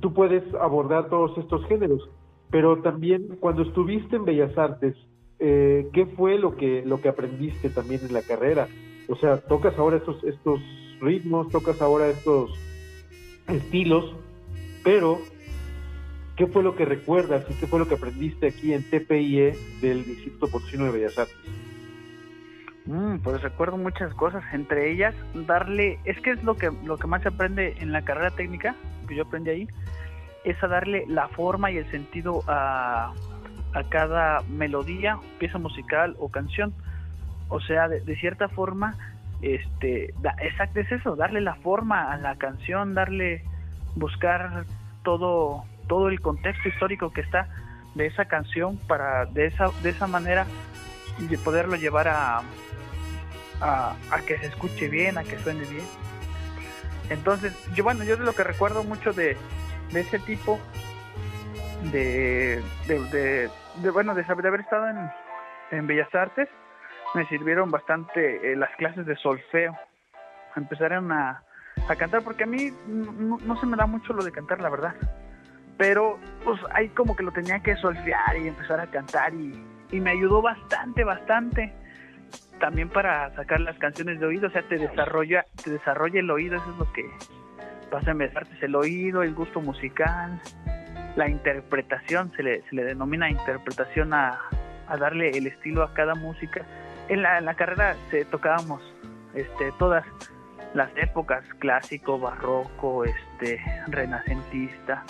tú 0.00 0.12
puedes 0.12 0.42
abordar 0.54 1.08
todos 1.08 1.36
estos 1.38 1.64
géneros, 1.66 2.08
pero 2.50 2.82
también 2.82 3.36
cuando 3.40 3.62
estuviste 3.62 4.16
en 4.16 4.24
Bellas 4.24 4.56
Artes, 4.56 4.94
eh, 5.38 5.88
¿qué 5.92 6.06
fue 6.06 6.38
lo 6.38 6.56
que, 6.56 6.82
lo 6.84 7.00
que 7.00 7.08
aprendiste 7.08 7.70
también 7.70 8.00
en 8.04 8.12
la 8.12 8.22
carrera? 8.22 8.68
O 9.08 9.16
sea, 9.16 9.38
tocas 9.38 9.78
ahora 9.78 9.98
estos, 9.98 10.22
estos 10.24 10.60
ritmos, 11.00 11.50
tocas 11.50 11.80
ahora 11.80 12.08
estos 12.08 12.50
estilos, 13.48 14.14
pero 14.82 15.18
¿qué 16.36 16.46
fue 16.46 16.62
lo 16.62 16.74
que 16.74 16.84
recuerdas 16.84 17.44
y 17.50 17.54
qué 17.54 17.66
fue 17.66 17.78
lo 17.78 17.88
que 17.88 17.94
aprendiste 17.94 18.48
aquí 18.48 18.72
en 18.72 18.82
TPIE 18.82 19.52
del 19.80 19.98
Instituto 19.98 20.48
Potosino 20.48 20.84
de 20.86 20.90
Bellas 20.92 21.18
Artes? 21.18 21.36
Mm, 22.86 23.18
pues 23.18 23.42
recuerdo 23.42 23.76
muchas 23.76 24.14
cosas, 24.14 24.44
entre 24.52 24.92
ellas 24.92 25.14
darle, 25.34 25.98
es 26.04 26.20
que 26.20 26.30
es 26.30 26.42
lo 26.44 26.56
que 26.56 26.70
lo 26.84 26.96
que 26.96 27.08
más 27.08 27.22
se 27.22 27.28
aprende 27.28 27.74
en 27.80 27.90
la 27.90 28.04
carrera 28.04 28.30
técnica 28.30 28.76
que 29.08 29.16
yo 29.16 29.24
aprendí 29.24 29.50
ahí, 29.50 29.68
es 30.44 30.62
a 30.62 30.68
darle 30.68 31.04
la 31.08 31.28
forma 31.28 31.70
y 31.70 31.78
el 31.78 31.90
sentido 31.90 32.42
a, 32.46 33.12
a 33.74 33.84
cada 33.84 34.42
melodía, 34.48 35.18
pieza 35.38 35.58
musical 35.58 36.16
o 36.18 36.28
canción. 36.30 36.74
O 37.48 37.60
sea, 37.60 37.88
de, 37.88 38.16
cierta 38.16 38.48
forma, 38.48 38.96
este, 39.42 40.14
exacto 40.40 40.80
es 40.80 40.90
eso, 40.90 41.16
darle 41.16 41.40
la 41.40 41.54
forma 41.56 42.12
a 42.12 42.16
la 42.16 42.36
canción, 42.36 42.94
darle, 42.94 43.42
buscar 43.94 44.64
todo, 45.02 45.64
todo 45.86 46.08
el 46.08 46.20
contexto 46.20 46.68
histórico 46.68 47.12
que 47.12 47.20
está 47.20 47.48
de 47.94 48.06
esa 48.06 48.26
canción 48.26 48.76
para 48.88 49.24
de 49.26 49.46
esa, 49.46 49.70
de 49.82 49.90
esa 49.90 50.06
manera 50.06 50.46
de 51.18 51.38
poderlo 51.38 51.76
llevar 51.76 52.08
a, 52.08 52.42
a, 53.60 53.96
a 54.10 54.20
que 54.26 54.36
se 54.38 54.46
escuche 54.46 54.88
bien, 54.88 55.16
a 55.16 55.24
que 55.24 55.38
suene 55.38 55.64
bien. 55.64 55.86
Entonces, 57.08 57.54
yo 57.74 57.84
bueno, 57.84 58.04
yo 58.04 58.16
de 58.16 58.24
lo 58.24 58.34
que 58.34 58.44
recuerdo 58.44 58.82
mucho 58.82 59.12
de, 59.12 59.36
de 59.92 60.00
ese 60.00 60.18
tipo 60.18 60.60
de, 61.84 62.62
de, 62.86 63.50
de, 63.76 63.90
bueno, 63.90 64.14
de, 64.14 64.22
haber 64.22 64.60
estado 64.60 64.88
en, 64.88 65.10
en 65.70 65.86
Bellas 65.86 66.12
Artes, 66.14 66.48
me 67.14 67.26
sirvieron 67.28 67.70
bastante 67.70 68.52
eh, 68.52 68.56
las 68.56 68.70
clases 68.76 69.06
de 69.06 69.16
solfeo. 69.16 69.76
Empezaron 70.54 71.12
a, 71.12 71.42
a 71.88 71.96
cantar, 71.96 72.22
porque 72.22 72.44
a 72.44 72.46
mí 72.46 72.70
no, 72.86 73.60
se 73.60 73.66
me 73.66 73.76
da 73.76 73.86
mucho 73.86 74.12
lo 74.12 74.24
de 74.24 74.32
cantar, 74.32 74.60
la 74.60 74.70
verdad. 74.70 74.94
Pero 75.76 76.18
pues 76.44 76.60
ahí 76.72 76.88
como 76.90 77.14
que 77.14 77.22
lo 77.22 77.32
tenía 77.32 77.60
que 77.60 77.76
solfear 77.76 78.36
y 78.38 78.48
empezar 78.48 78.80
a 78.80 78.86
cantar 78.86 79.34
y, 79.34 79.62
y 79.90 80.00
me 80.00 80.10
ayudó 80.10 80.40
bastante, 80.40 81.04
bastante. 81.04 81.72
También 82.58 82.88
para 82.88 83.34
sacar 83.34 83.60
las 83.60 83.78
canciones 83.78 84.18
de 84.18 84.26
oído, 84.26 84.48
o 84.48 84.50
sea, 84.50 84.62
te 84.62 84.78
desarrolla, 84.78 85.44
te 85.62 85.70
desarrolla 85.70 86.20
el 86.20 86.30
oído, 86.30 86.56
eso 86.56 86.70
es 86.70 86.78
lo 86.78 86.92
que 86.92 87.04
pasa 87.90 88.12
en 88.12 88.18
Bellas 88.18 88.36
Artes, 88.36 88.62
el 88.62 88.74
oído, 88.74 89.22
el 89.22 89.34
gusto 89.34 89.60
musical, 89.60 90.40
la 91.16 91.28
interpretación, 91.28 92.30
se 92.36 92.42
le, 92.42 92.62
se 92.68 92.76
le 92.76 92.84
denomina 92.84 93.30
interpretación 93.30 94.14
a, 94.14 94.38
a, 94.86 94.96
darle 94.96 95.30
el 95.30 95.46
estilo 95.46 95.82
a 95.82 95.92
cada 95.94 96.14
música. 96.14 96.64
En 97.08 97.22
la, 97.22 97.40
la 97.40 97.54
carrera 97.54 97.96
se 98.10 98.24
tocábamos 98.26 98.82
este, 99.34 99.72
todas 99.78 100.04
las 100.74 100.90
épocas, 100.96 101.42
clásico, 101.58 102.18
barroco, 102.18 103.04
este, 103.04 103.60
renacentista, 103.88 105.04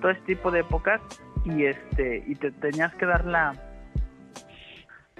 todo 0.00 0.10
ese 0.10 0.20
tipo 0.22 0.50
de 0.50 0.60
épocas 0.60 1.00
y 1.44 1.64
este 1.64 2.24
y 2.26 2.34
te 2.34 2.50
tenías 2.50 2.94
que 2.96 3.06
dar 3.06 3.24
la 3.24 3.54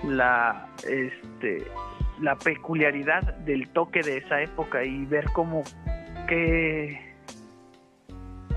la 0.03 0.69
este 0.87 1.65
la 2.21 2.37
peculiaridad 2.37 3.23
del 3.23 3.69
toque 3.69 4.03
de 4.03 4.19
esa 4.19 4.43
época 4.43 4.85
y 4.85 5.07
ver 5.07 5.27
cómo 5.33 5.63
qué 6.29 7.06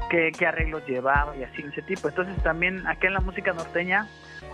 qué, 0.09 0.31
arreglos 0.45 0.85
llevaba 0.87 1.35
y 1.37 1.43
así 1.43 1.61
ese 1.61 1.81
tipo. 1.81 2.09
Entonces 2.09 2.41
también 2.43 2.85
acá 2.87 3.07
en 3.07 3.13
la 3.13 3.21
música 3.21 3.53
norteña, 3.53 4.07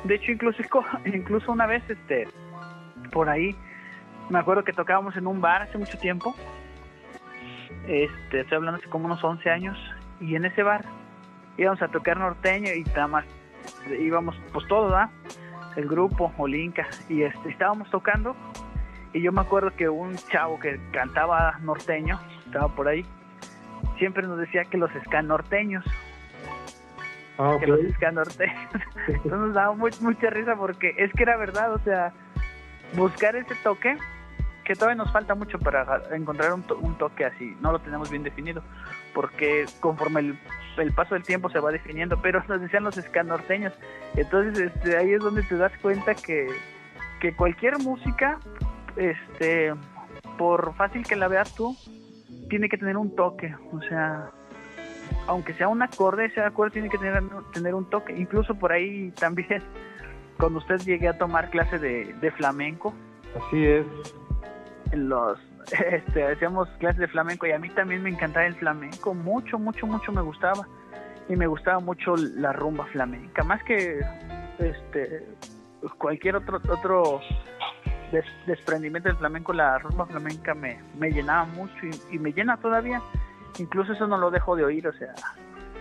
de 0.03 0.15
hecho 0.15 0.31
incluso 0.31 0.62
incluso 1.05 1.51
una 1.51 1.65
vez 1.65 1.83
este 1.89 2.27
por 3.12 3.29
ahí 3.29 3.55
me 4.29 4.39
acuerdo 4.39 4.63
que 4.63 4.74
tocábamos 4.74 5.15
en 5.17 5.27
un 5.27 5.41
bar 5.41 5.62
hace 5.63 5.77
mucho 5.77 5.97
tiempo. 5.97 6.35
Este, 7.88 8.41
estoy 8.41 8.55
hablando 8.55 8.79
hace 8.79 8.89
como 8.89 9.05
unos 9.05 9.24
11 9.24 9.50
años 9.50 9.77
y 10.19 10.35
en 10.35 10.45
ese 10.45 10.63
bar 10.63 10.85
íbamos 11.57 11.81
a 11.81 11.88
tocar 11.88 12.17
norteño 12.17 12.74
y 12.74 12.83
nada 12.83 13.07
más 13.07 13.25
íbamos 14.00 14.35
pues 14.51 14.67
todo, 14.67 14.89
¿verdad? 14.89 15.09
El 15.75 15.88
grupo 15.88 16.33
Olinka 16.38 16.88
y 17.09 17.24
este 17.24 17.50
estábamos 17.50 17.89
tocando 17.91 18.35
y 19.13 19.21
yo 19.21 19.31
me 19.31 19.41
acuerdo 19.41 19.71
que 19.75 19.88
un 19.88 20.15
chavo 20.15 20.59
que 20.59 20.79
cantaba 20.91 21.59
norteño 21.62 22.19
estaba 22.45 22.67
por 22.69 22.88
ahí 22.88 23.05
siempre 23.98 24.27
nos 24.27 24.38
decía 24.38 24.65
que 24.65 24.77
los 24.77 24.92
ska 25.06 25.22
norteños. 25.22 25.86
Ah, 27.38 27.58
que 27.60 27.68
los 27.68 27.80
ska 27.96 28.12
norteños. 28.12 28.72
Entonces 29.08 29.32
nos 29.32 29.54
daba 29.54 29.74
mucha 29.74 30.30
risa 30.30 30.56
porque 30.56 30.96
es 30.98 31.12
que 31.13 31.24
era 31.24 31.38
verdad, 31.38 31.74
o 31.74 31.80
sea, 31.80 32.13
buscar 32.96 33.36
ese 33.36 33.56
toque, 33.63 33.98
que 34.63 34.74
todavía 34.74 34.96
nos 34.96 35.12
falta 35.12 35.36
mucho 35.36 35.60
para 35.60 36.01
encontrar 36.12 36.54
un, 36.54 36.65
un 36.82 36.98
toque 36.98 37.25
así, 37.25 37.56
no 37.62 37.72
lo 37.72 37.80
tenemos 37.80 38.10
bien 38.10 38.24
definido, 38.24 38.63
porque 39.13 39.65
conforme 39.80 40.22
el, 40.22 40.39
el, 40.77 40.92
paso 40.94 41.13
del 41.13 41.24
tiempo 41.24 41.50
se 41.50 41.60
va 41.60 41.72
definiendo, 41.72 42.20
pero 42.22 42.44
nos 42.48 42.62
decían 42.62 42.84
los 42.84 42.96
ska 42.96 43.24
norteños. 43.24 43.74
Entonces 44.15 44.72
este, 44.74 44.98
ahí 44.98 45.13
es 45.13 45.20
donde 45.20 45.44
te 45.44 45.56
das 45.56 45.72
cuenta 45.82 46.15
que, 46.15 46.48
que 47.20 47.36
cualquier 47.36 47.77
música, 47.80 48.39
este, 48.96 49.74
por 50.38 50.74
fácil 50.75 51.04
que 51.04 51.15
la 51.15 51.27
veas 51.27 51.54
tú, 51.54 51.77
tiene 52.49 52.69
que 52.69 52.77
tener 52.77 52.97
un 52.97 53.15
toque, 53.15 53.55
o 53.71 53.81
sea, 53.81 54.31
aunque 55.27 55.53
sea 55.53 55.67
un 55.67 55.81
acorde, 55.81 56.25
ese 56.25 56.41
acorde 56.41 56.71
tiene 56.71 56.89
que 56.89 56.97
tener, 56.97 57.23
tener 57.53 57.73
un 57.73 57.89
toque. 57.89 58.13
Incluso 58.13 58.55
por 58.55 58.71
ahí 58.71 59.11
también, 59.11 59.61
cuando 60.37 60.59
usted 60.59 60.79
llegue 60.81 61.07
a 61.07 61.17
tomar 61.17 61.49
clase 61.49 61.79
de, 61.79 62.13
de 62.13 62.31
flamenco. 62.31 62.93
Así 63.35 63.65
es. 63.65 63.85
En 64.91 65.09
los, 65.09 65.39
este, 65.91 66.23
hacíamos 66.23 66.69
clases 66.79 66.99
de 66.99 67.07
flamenco 67.07 67.47
y 67.47 67.51
a 67.51 67.59
mí 67.59 67.69
también 67.69 68.03
me 68.03 68.09
encantaba 68.09 68.45
el 68.45 68.55
flamenco, 68.55 69.13
mucho, 69.13 69.57
mucho, 69.57 69.87
mucho 69.87 70.11
me 70.11 70.21
gustaba. 70.21 70.67
Y 71.27 71.35
me 71.35 71.47
gustaba 71.47 71.79
mucho 71.79 72.15
la 72.15 72.53
rumba 72.53 72.85
flamenca, 72.85 73.43
más 73.43 73.63
que 73.63 73.99
este 74.59 75.25
cualquier 75.97 76.35
otro 76.35 76.61
otro 76.69 77.19
desprendimiento 78.45 79.09
del 79.09 79.17
flamenco, 79.17 79.53
la 79.53 79.77
rumba 79.79 80.05
flamenca 80.05 80.53
me, 80.53 80.79
me 80.97 81.12
llenaba 81.12 81.45
mucho 81.45 81.74
y, 82.12 82.19
me 82.19 82.31
llena 82.31 82.57
todavía. 82.57 83.01
Incluso 83.59 83.93
eso 83.93 84.07
no 84.07 84.17
lo 84.17 84.31
dejo 84.31 84.55
de 84.55 84.65
oír, 84.65 84.88
o 84.88 84.93
sea, 84.93 85.13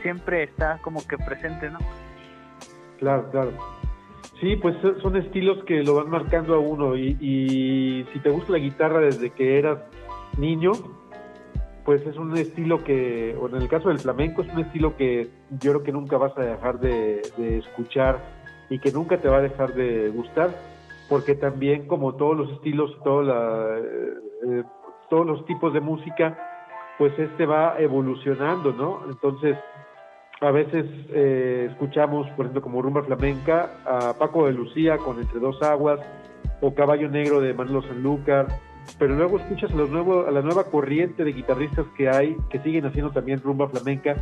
siempre 0.02 0.44
está 0.44 0.78
como 0.82 1.06
que 1.06 1.18
presente, 1.18 1.70
¿no? 1.70 1.78
Claro, 2.98 3.28
claro. 3.30 3.52
Sí, 4.40 4.56
pues 4.56 4.76
son 5.00 5.16
estilos 5.16 5.64
que 5.64 5.82
lo 5.82 5.94
van 5.94 6.10
marcando 6.10 6.54
a 6.54 6.58
uno 6.58 6.96
y, 6.96 8.06
si 8.12 8.18
te 8.20 8.30
gusta 8.30 8.52
la 8.52 8.58
guitarra 8.58 9.00
desde 9.00 9.30
que 9.30 9.58
eras 9.58 9.78
niño, 10.36 10.72
pues 11.84 12.04
es 12.06 12.16
un 12.16 12.36
estilo 12.36 12.82
que, 12.82 13.36
o 13.40 13.48
en 13.48 13.56
el 13.56 13.68
caso 13.68 13.88
del 13.88 13.98
flamenco, 13.98 14.42
es 14.42 14.52
un 14.52 14.60
estilo 14.60 14.96
que 14.96 15.30
yo 15.60 15.72
creo 15.72 15.82
que 15.82 15.92
nunca 15.92 16.16
vas 16.16 16.36
a 16.36 16.42
dejar 16.42 16.80
de, 16.80 17.22
escuchar 17.58 18.18
y 18.70 18.78
que 18.78 18.90
nunca 18.90 19.18
te 19.18 19.28
va 19.28 19.38
a 19.38 19.42
dejar 19.42 19.74
de 19.74 20.08
gustar, 20.08 20.50
porque 21.08 21.34
también 21.34 21.86
como 21.86 22.14
todos 22.14 22.36
los 22.36 22.50
estilos, 22.52 22.90
la, 23.04 23.78
eh, 23.78 24.62
todos 25.10 25.26
los 25.26 25.44
tipos 25.46 25.72
de 25.72 25.80
música, 25.80 26.38
pues 26.98 27.18
este 27.18 27.46
va 27.46 27.76
evolucionando, 27.78 28.72
¿no? 28.72 29.00
Entonces, 29.08 29.56
a 30.40 30.50
veces 30.50 30.86
eh, 31.10 31.68
escuchamos, 31.70 32.28
por 32.30 32.46
ejemplo, 32.46 32.62
como 32.62 32.82
rumba 32.82 33.02
flamenca, 33.02 33.70
a 33.84 34.14
Paco 34.18 34.46
de 34.46 34.52
Lucía 34.52 34.98
con 34.98 35.20
Entre 35.20 35.40
Dos 35.40 35.62
Aguas, 35.62 36.00
o 36.60 36.74
Caballo 36.74 37.08
Negro 37.08 37.40
de 37.40 37.52
Manolo 37.52 37.82
Sanlúcar, 37.82 38.46
pero 38.98 39.14
luego 39.14 39.38
escuchas 39.38 39.70
a, 39.72 40.30
la 40.30 40.42
nueva 40.42 40.64
corriente 40.64 41.24
de 41.24 41.32
guitarristas 41.32 41.86
que 41.96 42.08
hay, 42.08 42.36
que 42.50 42.58
siguen 42.60 42.86
haciendo 42.86 43.10
también 43.10 43.40
rumba 43.40 43.68
flamenca 43.68 44.16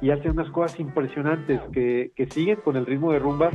y 0.00 0.10
hacen 0.10 0.32
unas 0.32 0.50
cosas 0.50 0.78
impresionantes, 0.80 1.60
que 1.72 2.28
siguen 2.30 2.56
con 2.56 2.76
el 2.76 2.86
ritmo 2.86 3.12
de 3.12 3.18
rumba, 3.18 3.50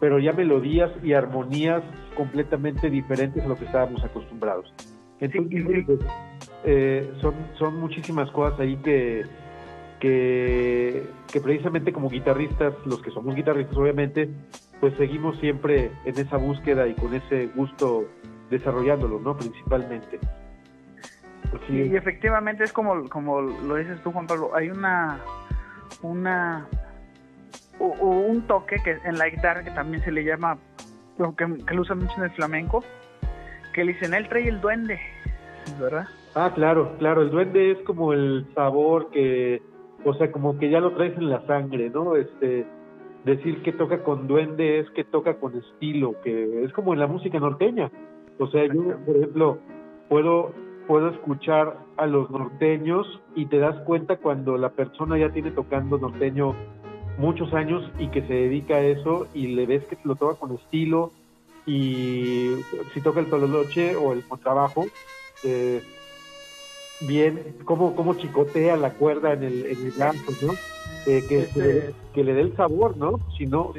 pero 0.00 0.18
ya 0.18 0.32
melodías 0.32 0.90
y 1.02 1.12
armonías 1.12 1.82
completamente 2.16 2.90
diferentes 2.90 3.44
a 3.44 3.48
lo 3.48 3.56
que 3.56 3.64
estábamos 3.64 4.02
acostumbrados. 4.04 4.72
Entonces, 5.20 5.84
pues, 5.86 6.00
eh, 6.64 7.12
son, 7.20 7.34
son 7.58 7.78
muchísimas 7.78 8.30
cosas 8.30 8.58
ahí 8.60 8.76
que, 8.78 9.24
que, 10.00 11.04
que 11.32 11.40
precisamente 11.40 11.92
como 11.92 12.10
guitarristas, 12.10 12.74
los 12.84 13.00
que 13.02 13.10
somos 13.10 13.34
guitarristas 13.34 13.76
obviamente, 13.76 14.28
pues 14.80 14.94
seguimos 14.96 15.38
siempre 15.38 15.92
en 16.04 16.18
esa 16.18 16.36
búsqueda 16.36 16.88
y 16.88 16.94
con 16.94 17.14
ese 17.14 17.46
gusto 17.54 18.08
desarrollándolo, 18.50 19.20
¿no? 19.20 19.36
Principalmente. 19.36 20.18
Pues 21.50 21.62
y 21.68 21.94
efectivamente 21.94 22.64
es 22.64 22.72
como, 22.72 23.08
como 23.08 23.42
lo 23.42 23.76
dices 23.76 24.00
tú, 24.02 24.10
Juan 24.10 24.26
Pablo, 24.26 24.50
hay 24.54 24.70
una, 24.70 25.20
una, 26.02 26.66
un 27.82 28.42
toque 28.42 28.76
que 28.84 28.98
en 29.04 29.18
la 29.18 29.28
guitarra 29.28 29.62
que 29.62 29.70
también 29.70 30.02
se 30.02 30.12
le 30.12 30.24
llama, 30.24 30.58
que, 31.36 31.64
que 31.66 31.74
lo 31.74 31.82
usan 31.82 31.98
mucho 31.98 32.14
en 32.18 32.24
el 32.24 32.30
flamenco, 32.30 32.84
que 33.72 33.84
le 33.84 33.92
dicen, 33.94 34.14
él 34.14 34.28
trae 34.28 34.48
el 34.48 34.60
duende, 34.60 35.00
¿verdad? 35.80 36.06
Ah, 36.34 36.52
claro, 36.54 36.96
claro, 36.98 37.22
el 37.22 37.30
duende 37.30 37.72
es 37.72 37.78
como 37.80 38.12
el 38.12 38.46
sabor 38.54 39.10
que, 39.10 39.62
o 40.04 40.14
sea, 40.14 40.30
como 40.30 40.58
que 40.58 40.70
ya 40.70 40.80
lo 40.80 40.92
traes 40.92 41.16
en 41.16 41.28
la 41.28 41.44
sangre, 41.46 41.90
¿no? 41.90 42.16
Este, 42.16 42.66
decir 43.24 43.62
que 43.62 43.72
toca 43.72 44.02
con 44.02 44.26
duende 44.26 44.80
es 44.80 44.90
que 44.90 45.04
toca 45.04 45.34
con 45.34 45.56
estilo, 45.56 46.14
que 46.22 46.64
es 46.64 46.72
como 46.72 46.92
en 46.92 47.00
la 47.00 47.06
música 47.06 47.38
norteña. 47.38 47.90
O 48.38 48.46
sea, 48.48 48.64
yo, 48.66 48.96
por 49.04 49.16
ejemplo, 49.16 49.58
puedo 50.08 50.52
puedo 50.86 51.08
escuchar 51.10 51.76
a 51.96 52.06
los 52.06 52.30
norteños 52.30 53.06
y 53.34 53.46
te 53.46 53.58
das 53.58 53.76
cuenta 53.84 54.16
cuando 54.16 54.56
la 54.56 54.70
persona 54.70 55.18
ya 55.18 55.30
tiene 55.30 55.50
tocando 55.50 55.98
norteño 55.98 56.54
muchos 57.18 57.52
años 57.54 57.88
y 57.98 58.08
que 58.08 58.22
se 58.22 58.32
dedica 58.32 58.74
a 58.76 58.80
eso 58.80 59.26
y 59.34 59.48
le 59.48 59.66
ves 59.66 59.84
que 59.84 59.96
lo 60.04 60.16
toca 60.16 60.38
con 60.38 60.54
estilo 60.54 61.12
y 61.66 62.56
si 62.92 63.00
toca 63.00 63.20
el 63.20 63.26
tololoche 63.26 63.94
o 63.94 64.12
el 64.12 64.22
contrabajo, 64.24 64.86
eh, 65.44 65.82
bien, 67.00 67.56
cómo, 67.64 67.94
cómo 67.94 68.14
chicotea 68.14 68.76
la 68.76 68.90
cuerda 68.90 69.32
en 69.32 69.44
el, 69.44 69.66
en 69.66 69.86
el 69.86 69.92
¿no? 70.42 70.52
Eh, 71.06 71.24
que, 71.28 71.40
este 71.40 71.94
que, 72.14 72.22
le, 72.22 72.34
dé 72.34 72.42
el 72.42 72.56
sabor, 72.56 72.96
¿no? 72.96 73.18
Si 73.36 73.46
no, 73.46 73.72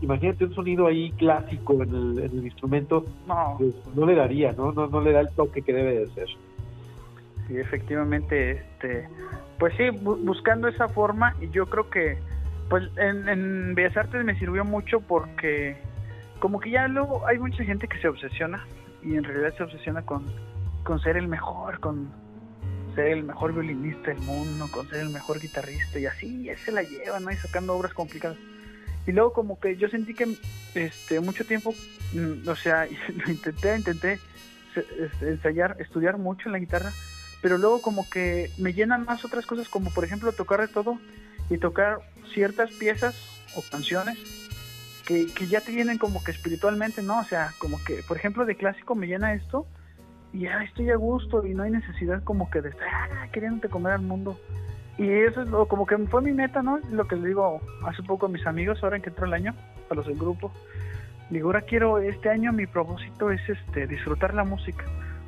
imagínate 0.00 0.44
un 0.44 0.54
sonido 0.54 0.86
ahí 0.86 1.12
clásico 1.12 1.74
en 1.82 1.94
el, 1.94 2.18
en 2.18 2.38
el 2.38 2.44
instrumento, 2.44 3.04
no. 3.26 3.54
Pues, 3.58 3.74
no 3.94 4.06
le 4.06 4.14
daría, 4.16 4.52
¿no? 4.52 4.72
¿no? 4.72 4.88
No 4.88 5.00
le 5.00 5.12
da 5.12 5.20
el 5.20 5.30
toque 5.30 5.62
que 5.62 5.72
debe 5.72 6.00
de 6.00 6.06
ser. 6.08 6.26
Sí, 7.46 7.56
efectivamente, 7.56 8.50
este, 8.52 9.08
pues 9.58 9.72
sí, 9.76 9.90
buscando 9.90 10.68
esa 10.68 10.88
forma, 10.88 11.34
y 11.40 11.48
yo 11.50 11.66
creo 11.66 11.88
que, 11.90 12.18
pues 12.68 12.84
en, 12.96 13.74
Bellas 13.74 13.96
Artes 13.96 14.24
me 14.24 14.38
sirvió 14.38 14.64
mucho 14.64 15.00
porque 15.00 15.76
como 16.38 16.60
que 16.60 16.70
ya 16.70 16.86
luego 16.88 17.26
hay 17.26 17.38
mucha 17.38 17.64
gente 17.64 17.88
que 17.88 17.98
se 17.98 18.08
obsesiona 18.08 18.64
y 19.02 19.14
en 19.14 19.24
realidad 19.24 19.54
se 19.56 19.62
obsesiona 19.62 20.02
con, 20.02 20.24
con 20.84 21.00
ser 21.00 21.16
el 21.16 21.28
mejor, 21.28 21.80
con 21.80 22.10
ser 22.94 23.08
el 23.08 23.24
mejor 23.24 23.52
violinista 23.54 24.10
del 24.10 24.20
mundo, 24.20 24.68
con 24.70 24.88
ser 24.88 25.00
el 25.00 25.10
mejor 25.10 25.40
guitarrista 25.40 25.98
y 25.98 26.06
así, 26.06 26.50
se 26.64 26.72
la 26.72 26.82
lleva, 26.82 27.20
¿no? 27.20 27.32
Sacando 27.32 27.74
obras 27.74 27.94
complicadas. 27.94 28.36
Y 29.06 29.12
luego 29.12 29.32
como 29.32 29.58
que 29.58 29.76
yo 29.76 29.88
sentí 29.88 30.12
que 30.12 30.36
este 30.74 31.20
mucho 31.20 31.46
tiempo, 31.46 31.74
mm, 32.12 32.46
o 32.46 32.56
sea, 32.56 32.86
lo 33.24 33.30
intenté, 33.30 33.76
intenté 33.76 34.18
este, 34.76 35.30
ensayar, 35.30 35.76
estudiar 35.78 36.18
mucho 36.18 36.48
en 36.48 36.52
la 36.52 36.58
guitarra, 36.58 36.92
pero 37.40 37.56
luego 37.56 37.80
como 37.80 38.08
que 38.10 38.50
me 38.58 38.74
llenan 38.74 39.06
más 39.06 39.24
otras 39.24 39.46
cosas, 39.46 39.68
como 39.68 39.90
por 39.90 40.04
ejemplo 40.04 40.32
tocar 40.32 40.60
de 40.60 40.68
todo 40.68 40.98
y 41.50 41.58
tocar 41.58 41.98
ciertas 42.32 42.70
piezas 42.72 43.16
o 43.56 43.62
canciones 43.62 44.18
que, 45.06 45.26
que 45.32 45.46
ya 45.46 45.60
te 45.60 45.72
llenen 45.72 45.98
como 45.98 46.22
que 46.22 46.30
espiritualmente, 46.30 47.02
¿no? 47.02 47.20
O 47.20 47.24
sea, 47.24 47.52
como 47.58 47.82
que, 47.82 48.02
por 48.06 48.16
ejemplo, 48.16 48.44
de 48.44 48.56
clásico 48.56 48.94
me 48.94 49.06
llena 49.06 49.34
esto 49.34 49.66
y 50.32 50.40
ya 50.40 50.62
estoy 50.62 50.90
a 50.90 50.96
gusto 50.96 51.46
y 51.46 51.54
no 51.54 51.62
hay 51.62 51.70
necesidad 51.70 52.22
como 52.22 52.50
que 52.50 52.60
de 52.60 52.70
estar 52.70 52.88
ah, 52.88 53.28
queriéndote 53.32 53.68
comer 53.68 53.94
al 53.94 54.02
mundo. 54.02 54.38
Y 54.98 55.08
eso 55.08 55.42
es 55.42 55.48
lo, 55.48 55.66
como 55.68 55.86
que 55.86 55.96
fue 55.96 56.22
mi 56.22 56.32
meta, 56.32 56.60
¿no? 56.60 56.78
Lo 56.90 57.06
que 57.06 57.16
le 57.16 57.28
digo 57.28 57.60
hace 57.86 58.02
poco 58.02 58.26
a 58.26 58.28
mis 58.28 58.46
amigos, 58.46 58.82
ahora 58.82 58.96
en 58.96 59.02
que 59.02 59.10
entró 59.10 59.26
el 59.26 59.32
año, 59.32 59.54
a 59.88 59.94
los 59.94 60.06
del 60.06 60.18
grupo. 60.18 60.52
Digo, 61.30 61.48
ahora 61.48 61.62
quiero, 61.62 61.98
este 61.98 62.30
año 62.30 62.52
mi 62.52 62.66
propósito 62.66 63.30
es 63.30 63.40
este 63.48 63.86
disfrutar 63.86 64.34
la 64.34 64.44
música. 64.44 64.84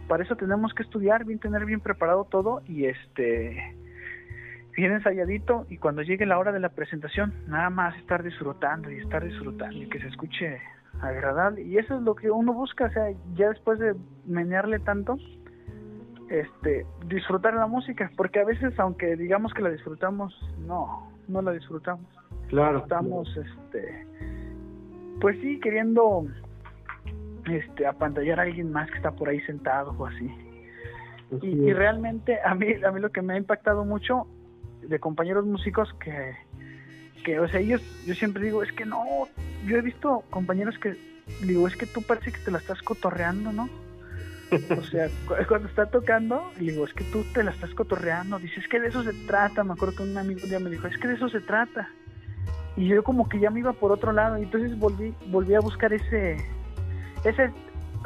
Para 0.08 0.24
eso 0.24 0.34
tenemos 0.34 0.74
que 0.74 0.82
estudiar, 0.82 1.24
bien 1.24 1.38
tener 1.38 1.64
bien 1.64 1.80
preparado 1.80 2.24
todo 2.24 2.62
y 2.66 2.86
este 2.86 3.76
bien 4.76 4.92
ensayadito 4.92 5.66
y 5.68 5.78
cuando 5.78 6.02
llegue 6.02 6.26
la 6.26 6.38
hora 6.38 6.52
de 6.52 6.60
la 6.60 6.70
presentación, 6.70 7.32
nada 7.48 7.70
más 7.70 7.96
estar 7.96 8.22
disfrutando 8.22 8.90
y 8.90 8.98
estar 8.98 9.24
disfrutando 9.24 9.76
y 9.76 9.88
que 9.88 10.00
se 10.00 10.08
escuche 10.08 10.60
agradable 11.00 11.62
y 11.62 11.78
eso 11.78 11.96
es 11.96 12.02
lo 12.02 12.14
que 12.14 12.30
uno 12.30 12.52
busca, 12.52 12.86
o 12.86 12.90
sea, 12.90 13.10
ya 13.34 13.48
después 13.48 13.78
de 13.78 13.94
menearle 14.26 14.78
tanto, 14.80 15.16
este, 16.28 16.86
disfrutar 17.06 17.54
la 17.54 17.66
música, 17.66 18.10
porque 18.16 18.40
a 18.40 18.44
veces 18.44 18.78
aunque 18.78 19.16
digamos 19.16 19.52
que 19.52 19.62
la 19.62 19.70
disfrutamos, 19.70 20.34
no, 20.66 21.10
no 21.28 21.42
la 21.42 21.52
disfrutamos. 21.52 22.06
Claro. 22.48 22.78
Estamos, 22.78 23.28
este, 23.36 24.06
pues 25.20 25.38
sí, 25.40 25.58
queriendo, 25.60 26.26
este, 27.50 27.86
apantallar 27.86 28.40
a 28.40 28.42
alguien 28.42 28.72
más 28.72 28.90
que 28.90 28.96
está 28.96 29.12
por 29.12 29.28
ahí 29.28 29.40
sentado 29.42 29.94
o 29.96 30.06
así. 30.06 30.30
Y, 31.42 31.46
y, 31.46 31.72
realmente 31.72 32.38
a 32.44 32.54
mí, 32.56 32.66
a 32.84 32.90
mí 32.90 33.00
lo 33.00 33.10
que 33.10 33.22
me 33.22 33.34
ha 33.34 33.36
impactado 33.36 33.84
mucho 33.84 34.26
de 34.82 34.98
compañeros 34.98 35.46
músicos 35.46 35.92
que 35.94 36.34
que, 37.22 37.38
o 37.38 37.48
sea, 37.48 37.60
ellos, 37.60 37.82
yo 38.06 38.14
siempre 38.14 38.44
digo, 38.44 38.62
es 38.62 38.72
que 38.72 38.84
no, 38.84 39.04
yo 39.66 39.76
he 39.76 39.82
visto 39.82 40.24
compañeros 40.30 40.78
que, 40.78 40.96
digo, 41.42 41.66
es 41.68 41.76
que 41.76 41.86
tú 41.86 42.02
parece 42.02 42.32
que 42.32 42.38
te 42.38 42.50
la 42.50 42.58
estás 42.58 42.82
cotorreando, 42.82 43.52
¿no? 43.52 43.68
O 44.76 44.82
sea, 44.82 45.08
cuando 45.46 45.68
está 45.68 45.86
tocando, 45.86 46.50
digo, 46.58 46.84
es 46.84 46.92
que 46.92 47.04
tú 47.04 47.24
te 47.32 47.44
la 47.44 47.52
estás 47.52 47.72
cotorreando, 47.72 48.38
dices, 48.40 48.64
es 48.64 48.68
que 48.68 48.80
de 48.80 48.88
eso 48.88 49.04
se 49.04 49.12
trata, 49.12 49.62
me 49.62 49.74
acuerdo 49.74 49.96
que 49.96 50.02
un 50.02 50.18
amigo 50.18 50.40
un 50.42 50.48
día 50.48 50.58
me 50.58 50.70
dijo, 50.70 50.88
es 50.88 50.98
que 50.98 51.06
de 51.06 51.14
eso 51.14 51.28
se 51.28 51.40
trata. 51.40 51.88
Y 52.76 52.88
yo 52.88 53.04
como 53.04 53.28
que 53.28 53.38
ya 53.38 53.50
me 53.50 53.60
iba 53.60 53.72
por 53.72 53.92
otro 53.92 54.12
lado, 54.12 54.38
y 54.38 54.42
entonces 54.42 54.76
volví, 54.76 55.14
volví 55.28 55.54
a 55.54 55.60
buscar 55.60 55.92
ese, 55.92 56.36
ese, 57.24 57.52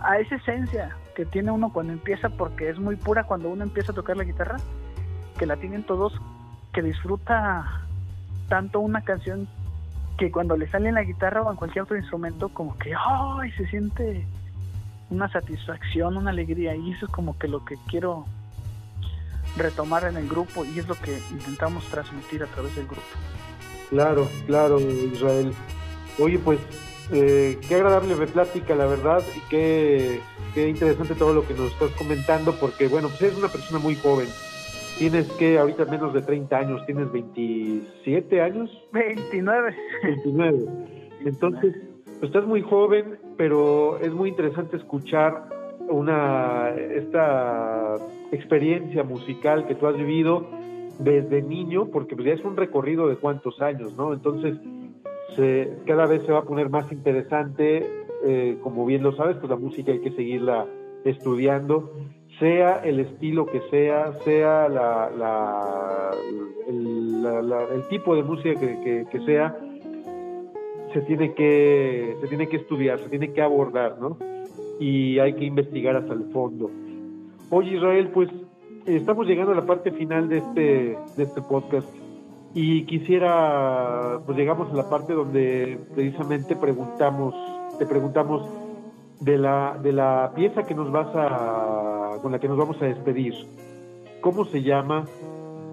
a 0.03 0.19
esa 0.19 0.35
esencia 0.35 0.95
que 1.17 1.25
tiene 1.25 1.51
uno 1.51 1.73
cuando 1.73 1.95
empieza, 1.95 2.29
porque 2.29 2.69
es 2.69 2.79
muy 2.79 2.97
pura 2.97 3.25
cuando 3.25 3.49
uno 3.49 3.63
empieza 3.63 3.93
a 3.93 3.95
tocar 3.95 4.19
la 4.19 4.25
guitarra, 4.25 4.57
que 5.39 5.47
la 5.47 5.57
tienen 5.57 5.83
todos, 5.83 6.13
que 6.75 6.83
disfruta 6.83 7.81
tanto 8.49 8.81
una 8.81 9.03
canción 9.03 9.49
que 10.19 10.31
cuando 10.31 10.57
le 10.57 10.69
sale 10.71 10.91
en 10.91 10.97
la 10.97 11.05
guitarra 11.05 11.43
o 11.43 11.51
en 11.51 11.57
cualquier 11.57 11.85
otro 11.85 11.97
instrumento, 11.97 12.49
como 12.51 12.77
que 12.77 12.93
¡ay! 12.95 13.51
se 13.53 13.67
siente 13.69 14.27
una 15.11 15.31
satisfacción, 15.31 16.17
una 16.17 16.31
alegría. 16.31 16.75
Y 16.75 16.93
eso 16.93 17.07
es 17.07 17.13
como 17.13 17.39
que 17.39 17.49
lo 17.49 17.65
que 17.65 17.77
quiero 17.89 18.27
retomar 19.57 20.05
en 20.05 20.17
el 20.17 20.29
grupo 20.29 20.65
y 20.65 20.79
es 20.79 20.89
lo 20.89 20.95
que 20.97 21.19
intentamos 21.31 21.85
transmitir 21.87 22.43
a 22.43 22.47
través 22.47 22.75
del 22.77 22.87
grupo. 22.87 23.03
Claro, 23.91 24.29
claro, 24.47 24.81
Israel. 24.81 25.53
Oye, 26.19 26.39
pues 26.39 26.59
eh, 27.13 27.59
qué 27.69 27.75
agradable 27.77 28.15
plática, 28.27 28.75
la 28.75 28.87
verdad, 28.87 29.23
y 29.37 29.41
qué, 29.49 30.21
qué 30.55 30.69
interesante 30.69 31.15
todo 31.15 31.33
lo 31.33 31.47
que 31.47 31.55
nos 31.55 31.73
estás 31.73 31.91
comentando, 31.93 32.55
porque 32.57 32.89
bueno, 32.89 33.09
pues 33.09 33.23
eres 33.23 33.37
una 33.37 33.49
persona 33.49 33.79
muy 33.79 33.95
joven 33.95 34.29
Tienes 34.99 35.31
que, 35.33 35.59
ahorita 35.59 35.87
menos 35.87 36.15
de 36.15 36.23
30 36.23 36.57
años, 36.57 36.87
tienes 36.87 37.11
27 37.11 38.41
años. 38.41 38.71
29. 38.93 39.75
29. 40.03 40.67
Entonces, 41.25 41.75
pues 42.05 42.23
estás 42.23 42.47
muy 42.47 42.63
joven, 42.63 43.19
pero 43.37 43.99
es 43.99 44.13
muy 44.13 44.29
interesante 44.29 44.77
escuchar 44.77 45.49
una 45.89 46.71
esta 46.71 47.97
experiencia 48.33 49.03
musical 49.03 49.67
que 49.67 49.75
tú 49.75 49.87
has 49.87 49.97
vivido 49.97 50.47
desde 50.99 51.43
niño, 51.43 51.87
porque 51.87 52.15
pues 52.15 52.29
ya 52.29 52.35
es 52.35 52.45
un 52.45 52.57
recorrido 52.57 53.09
de 53.09 53.17
cuántos 53.17 53.61
años, 53.61 53.97
¿no? 53.97 54.13
Entonces, 54.13 54.57
se, 55.35 55.73
cada 55.87 56.07
vez 56.07 56.23
se 56.25 56.33
va 56.33 56.41
a 56.41 56.45
poner 56.45 56.71
más 56.71 56.91
interesante, 56.93 57.85
eh, 58.25 58.59
como 58.63 58.87
bien 58.87 59.03
lo 59.03 59.15
sabes, 59.17 59.37
pues 59.39 59.51
la 59.51 59.57
música 59.57 59.93
hay 59.93 60.01
que 60.01 60.13
seguirla 60.13 60.67
estudiando 61.05 61.91
sea 62.39 62.81
el 62.85 63.01
estilo 63.01 63.47
que 63.47 63.61
sea, 63.71 64.13
sea 64.25 64.69
la, 64.69 66.11
el, 66.69 67.89
tipo 67.89 68.17
de 68.17 68.23
música 68.23 68.59
que, 68.59 69.07
que, 69.11 69.21
sea, 69.21 69.57
se 70.93 71.01
tiene 71.03 71.35
que 71.35 72.17
se 72.21 72.29
tiene 72.29 72.49
que 72.49 72.57
estudiar, 72.57 72.99
se 72.99 73.09
tiene 73.09 73.33
que 73.33 73.43
abordar, 73.43 73.99
¿no? 74.01 74.17
Y 74.81 75.19
hay 75.19 75.35
que 75.35 75.45
investigar 75.45 75.97
hasta 75.97 76.15
el 76.15 76.25
fondo. 76.33 76.71
Oye 77.51 77.77
Israel, 77.77 78.11
pues 78.13 78.29
estamos 78.87 79.27
llegando 79.27 79.53
a 79.53 79.57
la 79.57 79.67
parte 79.67 79.93
final 79.93 80.29
de 80.29 80.39
este 80.39 80.99
de 81.17 81.23
este 81.23 81.41
podcast 81.43 81.89
y 82.55 82.85
quisiera, 82.85 84.21
pues 84.25 84.39
llegamos 84.39 84.73
a 84.73 84.77
la 84.77 84.89
parte 84.89 85.13
donde 85.13 85.77
precisamente 85.95 86.55
preguntamos, 86.55 87.35
te 87.79 87.87
preguntamos 87.87 88.49
de 89.21 89.39
la 89.39 89.77
de 89.83 89.93
la 89.93 90.33
pieza 90.37 90.65
que 90.65 90.75
nos 90.75 90.91
vas 90.93 91.09
a 91.15 91.84
con 92.23 92.33
la 92.33 92.39
que 92.39 92.49
nos 92.49 92.59
vamos 92.59 92.81
a 92.83 92.87
despedir. 92.87 93.35
¿Cómo 94.21 94.45
se 94.47 94.63
llama? 94.63 95.05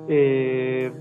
Eh, 0.07 0.91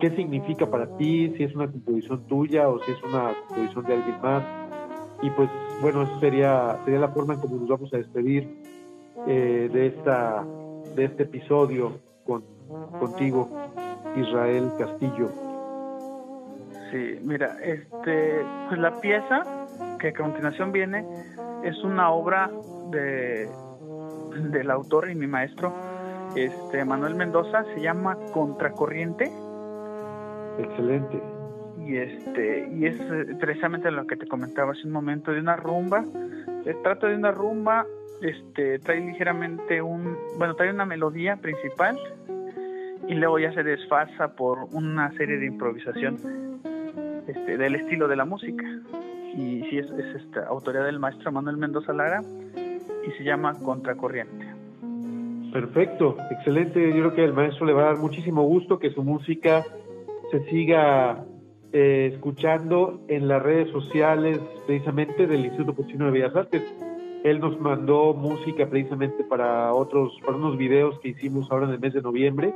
¿Qué 0.00 0.10
significa 0.10 0.70
para 0.70 0.96
ti? 0.96 1.34
Si 1.36 1.42
es 1.42 1.54
una 1.54 1.66
composición 1.66 2.24
tuya 2.26 2.68
o 2.68 2.78
si 2.84 2.92
es 2.92 3.02
una 3.02 3.34
composición 3.48 3.84
de 3.84 3.94
alguien 3.94 4.20
más. 4.22 4.44
Y 5.22 5.30
pues 5.30 5.50
bueno, 5.82 6.02
eso 6.02 6.20
sería, 6.20 6.78
sería 6.84 7.00
la 7.00 7.08
forma 7.08 7.34
en 7.34 7.40
cómo 7.40 7.56
nos 7.56 7.68
vamos 7.68 7.92
a 7.92 7.96
despedir 7.96 8.48
eh, 9.26 9.68
de, 9.72 9.86
esta, 9.88 10.44
de 10.94 11.04
este 11.04 11.24
episodio 11.24 11.98
con, 12.24 12.44
contigo, 13.00 13.48
Israel 14.16 14.70
Castillo. 14.78 15.28
Sí, 16.90 17.18
mira, 17.22 17.58
este, 17.62 18.40
pues 18.68 18.80
la 18.80 19.00
pieza 19.00 19.42
que 19.98 20.08
a 20.08 20.12
continuación 20.12 20.72
viene 20.72 21.04
es 21.64 21.76
una 21.82 22.10
obra 22.10 22.50
de 22.90 23.48
del 24.30 24.70
autor 24.70 25.10
y 25.10 25.14
mi 25.14 25.26
maestro, 25.26 25.72
este 26.36 26.84
Manuel 26.84 27.14
Mendoza, 27.14 27.64
se 27.74 27.80
llama 27.80 28.16
Contracorriente. 28.32 29.30
Excelente. 30.58 31.22
Y 31.86 31.96
este 31.96 32.68
y 32.72 32.86
es 32.86 33.00
eh, 33.00 33.36
precisamente 33.40 33.90
lo 33.90 34.06
que 34.06 34.16
te 34.16 34.26
comentaba 34.26 34.72
hace 34.72 34.86
un 34.86 34.92
momento 34.92 35.32
de 35.32 35.40
una 35.40 35.56
rumba. 35.56 36.04
Se 36.64 36.74
trata 36.74 37.06
de 37.06 37.16
una 37.16 37.30
rumba, 37.30 37.86
este 38.20 38.78
trae 38.78 39.00
ligeramente 39.00 39.80
un, 39.80 40.16
bueno, 40.38 40.54
trae 40.54 40.70
una 40.70 40.84
melodía 40.84 41.36
principal 41.36 41.98
y 43.06 43.14
luego 43.14 43.38
ya 43.38 43.52
se 43.52 43.62
desfasa 43.62 44.34
por 44.34 44.68
una 44.72 45.10
serie 45.12 45.38
de 45.38 45.46
improvisación 45.46 46.18
este, 47.26 47.56
del 47.56 47.74
estilo 47.76 48.06
de 48.08 48.16
la 48.16 48.24
música. 48.24 48.64
Y 49.34 49.62
si 49.70 49.78
es, 49.78 49.86
es 49.92 50.22
esta 50.22 50.46
autoría 50.46 50.82
del 50.82 50.98
maestro 50.98 51.30
Manuel 51.30 51.56
Mendoza 51.56 51.92
Lara 51.92 52.22
y 53.08 53.18
se 53.18 53.24
llama 53.24 53.54
Contracorriente. 53.54 54.46
Perfecto, 55.52 56.16
excelente. 56.30 56.80
Yo 56.88 56.96
creo 56.96 57.14
que 57.14 57.24
al 57.24 57.32
maestro 57.32 57.66
le 57.66 57.72
va 57.72 57.82
a 57.82 57.86
dar 57.86 57.98
muchísimo 57.98 58.42
gusto 58.42 58.78
que 58.78 58.90
su 58.90 59.02
música 59.02 59.64
se 60.30 60.44
siga 60.50 61.24
eh, 61.72 62.10
escuchando 62.12 63.00
en 63.08 63.28
las 63.28 63.42
redes 63.42 63.70
sociales 63.70 64.38
precisamente 64.66 65.26
del 65.26 65.46
Instituto 65.46 65.74
Potosino 65.74 66.06
de 66.06 66.10
Bellas 66.10 66.36
Artes. 66.36 66.62
Él 67.24 67.40
nos 67.40 67.58
mandó 67.60 68.14
música 68.14 68.68
precisamente 68.68 69.24
para 69.24 69.72
otros, 69.72 70.12
para 70.24 70.36
unos 70.36 70.56
videos 70.58 70.98
que 71.00 71.08
hicimos 71.08 71.50
ahora 71.50 71.66
en 71.66 71.72
el 71.72 71.80
mes 71.80 71.94
de 71.94 72.02
noviembre. 72.02 72.54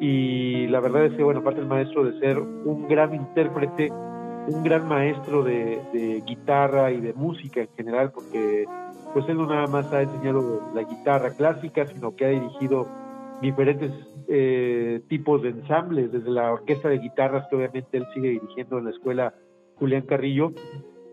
Y 0.00 0.66
la 0.68 0.80
verdad 0.80 1.06
es 1.06 1.12
que, 1.14 1.22
bueno, 1.22 1.40
aparte 1.40 1.60
el 1.60 1.66
maestro 1.66 2.04
de 2.04 2.18
ser 2.18 2.38
un 2.38 2.88
gran 2.88 3.14
intérprete, 3.14 3.90
un 3.90 4.62
gran 4.62 4.88
maestro 4.88 5.42
de, 5.42 5.80
de 5.92 6.22
guitarra 6.26 6.90
y 6.92 7.00
de 7.00 7.12
música 7.12 7.60
en 7.60 7.68
general, 7.76 8.10
porque 8.12 8.66
pues 9.12 9.28
él 9.28 9.36
no 9.36 9.46
nada 9.46 9.66
más 9.66 9.92
ha 9.92 10.02
enseñado 10.02 10.62
la 10.74 10.82
guitarra 10.82 11.30
clásica, 11.34 11.86
sino 11.86 12.14
que 12.14 12.26
ha 12.26 12.28
dirigido 12.28 12.86
diferentes 13.40 13.92
eh, 14.28 15.02
tipos 15.08 15.42
de 15.42 15.50
ensambles, 15.50 16.12
desde 16.12 16.30
la 16.30 16.52
orquesta 16.52 16.88
de 16.88 16.98
guitarras 16.98 17.46
que 17.48 17.56
obviamente 17.56 17.98
él 17.98 18.06
sigue 18.14 18.30
dirigiendo 18.30 18.78
en 18.78 18.84
la 18.86 18.90
escuela 18.90 19.34
Julián 19.76 20.02
Carrillo, 20.02 20.52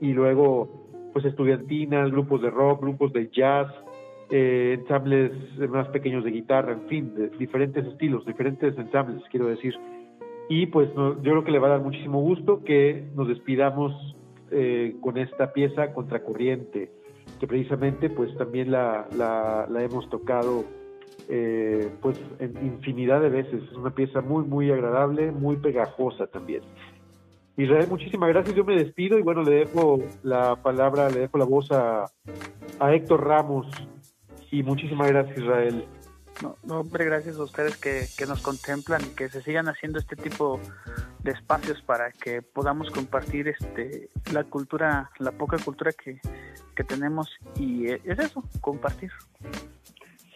y 0.01 0.13
luego 0.13 0.83
pues 1.13 1.25
estudiantinas, 1.25 2.11
grupos 2.11 2.41
de 2.41 2.49
rock, 2.49 2.81
grupos 2.81 3.13
de 3.13 3.29
jazz, 3.29 3.67
eh, 4.31 4.77
ensambles 4.79 5.31
más 5.69 5.87
pequeños 5.89 6.23
de 6.23 6.31
guitarra, 6.31 6.73
en 6.73 6.87
fin, 6.87 7.13
de 7.13 7.29
diferentes 7.29 7.85
estilos, 7.85 8.25
diferentes 8.25 8.75
ensambles, 8.77 9.21
quiero 9.29 9.47
decir. 9.47 9.75
Y 10.49 10.65
pues 10.67 10.89
yo 10.95 11.21
creo 11.21 11.43
que 11.43 11.51
le 11.51 11.59
va 11.59 11.67
a 11.67 11.71
dar 11.71 11.81
muchísimo 11.81 12.19
gusto 12.19 12.63
que 12.63 13.05
nos 13.15 13.27
despidamos 13.27 13.93
eh, 14.51 14.95
con 15.01 15.17
esta 15.17 15.53
pieza 15.53 15.93
Contracorriente 15.93 16.91
que 17.43 17.47
precisamente 17.47 18.09
pues 18.09 18.33
también 18.37 18.71
la, 18.71 19.05
la, 19.17 19.83
hemos 19.83 20.09
tocado 20.09 20.63
eh, 21.27 21.91
pues 22.01 22.17
en 22.39 22.55
infinidad 22.65 23.19
de 23.19 23.27
veces. 23.27 23.61
Es 23.69 23.73
una 23.73 23.93
pieza 23.93 24.21
muy, 24.21 24.45
muy 24.45 24.71
agradable, 24.71 25.29
muy 25.29 25.57
pegajosa 25.57 26.25
también. 26.27 26.61
Israel, 27.57 27.87
muchísimas 27.89 28.29
gracias. 28.29 28.55
Yo 28.55 28.63
me 28.63 28.77
despido 28.77 29.19
y 29.19 29.23
bueno, 29.23 29.43
le 29.43 29.55
dejo 29.55 29.99
la 30.23 30.55
palabra, 30.55 31.09
le 31.09 31.19
dejo 31.19 31.37
la 31.37 31.43
voz 31.43 31.69
a, 31.73 32.05
a 32.79 32.93
Héctor 32.93 33.27
Ramos. 33.27 33.67
Y 34.49 34.63
muchísimas 34.63 35.09
gracias, 35.09 35.37
Israel. 35.37 35.85
No, 36.41 36.55
no, 36.63 36.79
hombre, 36.79 37.03
gracias 37.03 37.35
a 37.35 37.43
ustedes 37.43 37.75
que, 37.75 38.05
que 38.17 38.25
nos 38.25 38.41
contemplan 38.41 39.01
y 39.01 39.15
que 39.15 39.27
se 39.27 39.41
sigan 39.41 39.67
haciendo 39.67 39.99
este 39.99 40.15
tipo 40.15 40.61
de 41.23 41.31
espacios 41.31 41.81
para 41.81 42.13
que 42.13 42.41
podamos 42.41 42.89
compartir 42.89 43.49
este 43.49 44.09
la 44.31 44.45
cultura, 44.45 45.11
la 45.19 45.33
poca 45.33 45.57
cultura 45.57 45.91
que, 45.91 46.21
que 46.73 46.83
tenemos 46.83 47.29
y 47.59 47.87
es 47.87 48.19
eso, 48.19 48.43
compartir. 48.61 49.11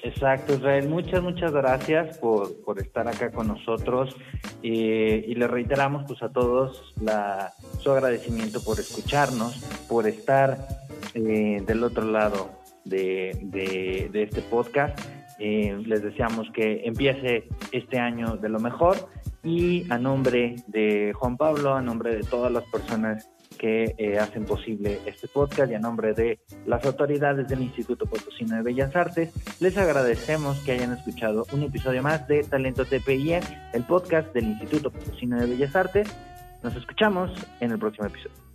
Exacto, 0.04 0.54
Israel. 0.54 0.88
Muchas, 0.88 1.22
muchas 1.22 1.52
gracias 1.52 2.18
por, 2.20 2.62
por 2.64 2.80
estar 2.80 3.08
acá 3.08 3.32
con 3.32 3.48
nosotros 3.48 4.16
eh, 4.64 5.26
y 5.28 5.36
le 5.36 5.48
reiteramos 5.48 6.06
pues 6.08 6.22
a 6.22 6.30
todos 6.30 6.94
la, 7.02 7.52
su 7.80 7.92
agradecimiento 7.92 8.64
por 8.64 8.80
escucharnos, 8.80 9.56
por 9.90 10.08
estar 10.08 10.58
eh, 11.14 11.64
del 11.66 11.84
otro 11.84 12.06
lado 12.06 12.52
de, 12.86 13.38
de, 13.42 14.24
este 14.24 14.42
podcast. 14.42 14.98
Eh, 15.40 15.82
les 15.86 16.02
deseamos 16.02 16.50
que 16.52 16.84
empiece 16.86 17.48
este 17.72 18.00
año 18.00 18.38
de 18.38 18.50
lo 18.50 18.60
mejor 18.60 19.10
y 19.44 19.92
a 19.92 19.98
nombre 19.98 20.56
de 20.68 21.14
Juan 21.14 21.38
Pablo, 21.38 21.74
a 21.74 21.82
nombre 21.82 22.16
de 22.16 22.24
todas 22.24 22.52
las 22.52 22.64
personas 22.66 23.30
que 23.58 23.96
eh, 23.98 24.20
hacen 24.20 24.46
posible 24.46 25.00
este 25.06 25.28
podcast 25.28 25.72
y 25.72 25.76
a 25.76 25.80
nombre 25.80 26.14
de 26.14 26.40
las 26.66 26.86
autoridades 26.86 27.48
del 27.48 27.62
Instituto 27.62 28.06
Potosino 28.06 28.56
de 28.56 28.62
Bellas 28.62 28.96
Artes, 28.96 29.34
les 29.60 29.78
agradecemos 29.78 30.60
que 30.60 30.74
hayan 30.74 30.94
escuchado 30.94 31.46
un 31.52 31.64
episodio 31.64 32.02
más 32.02 32.28
de 32.28 32.44
Talento 32.44 32.86
TPIE, 32.86 33.40
el 33.74 33.84
podcast 33.84 34.34
del 34.34 34.46
Instituto 34.46 34.92
Potosino 34.92 35.40
de 35.40 35.48
Bellas 35.48 35.76
Artes. 35.76 36.08
Nos 36.64 36.76
escuchamos 36.76 37.32
en 37.60 37.72
el 37.72 37.80
próximo 37.80 38.08
episodio. 38.08 38.47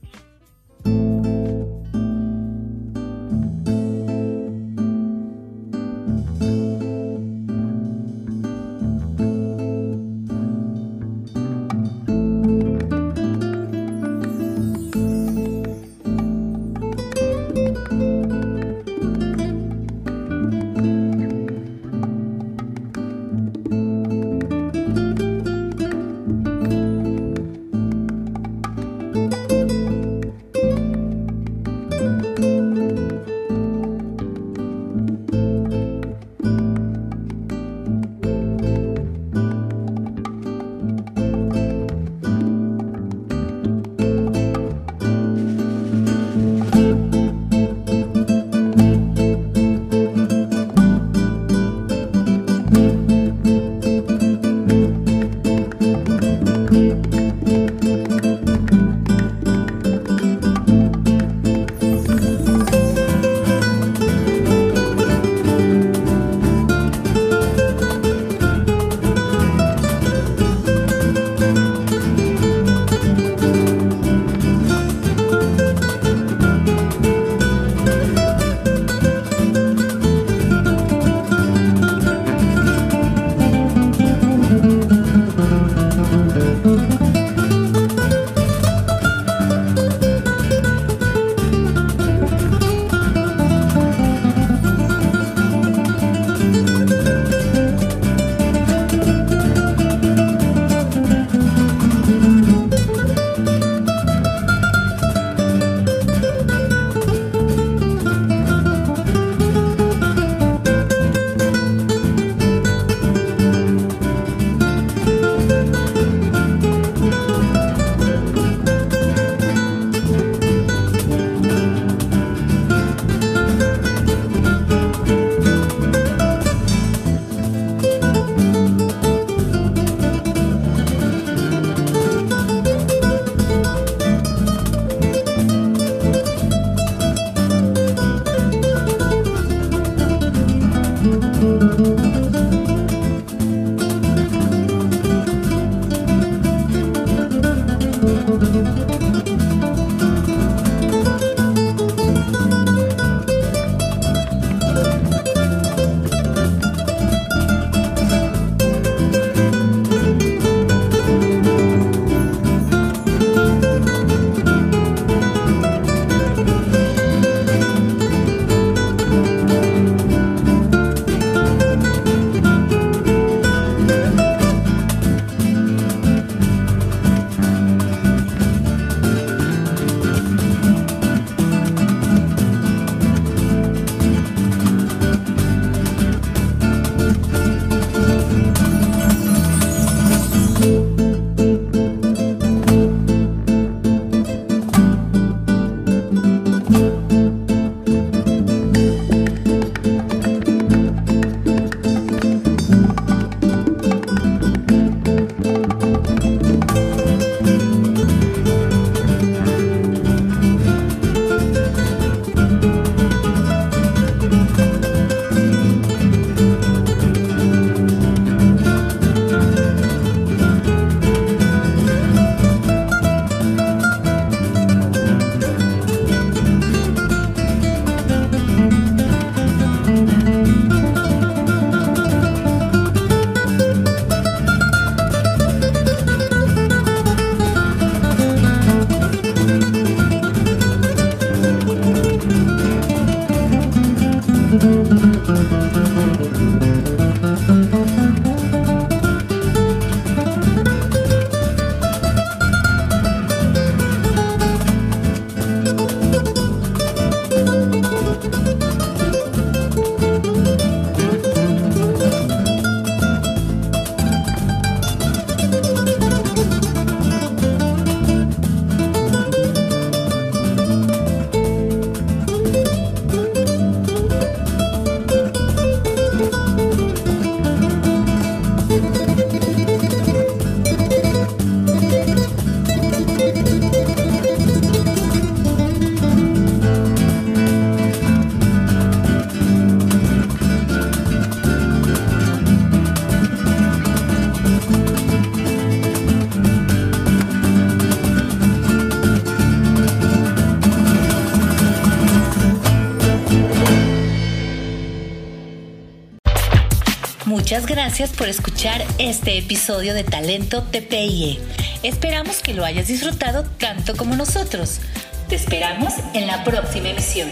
Muchas 307.53 307.67
gracias 307.67 308.11
por 308.13 308.31
escuchar 308.31 308.83
este 308.97 309.37
episodio 309.37 309.93
de 309.93 310.05
Talento 310.05 310.63
TPIE. 310.63 311.39
Esperamos 311.83 312.41
que 312.41 312.55
lo 312.55 312.65
hayas 312.65 312.89
disfrutado 312.89 313.45
tanto 313.45 313.95
como 313.95 314.17
nosotros. 314.17 314.81
Te 315.29 315.35
esperamos 315.37 315.93
en 316.15 316.27
la 316.29 316.45
próxima 316.45 316.89
emisión. 316.89 317.29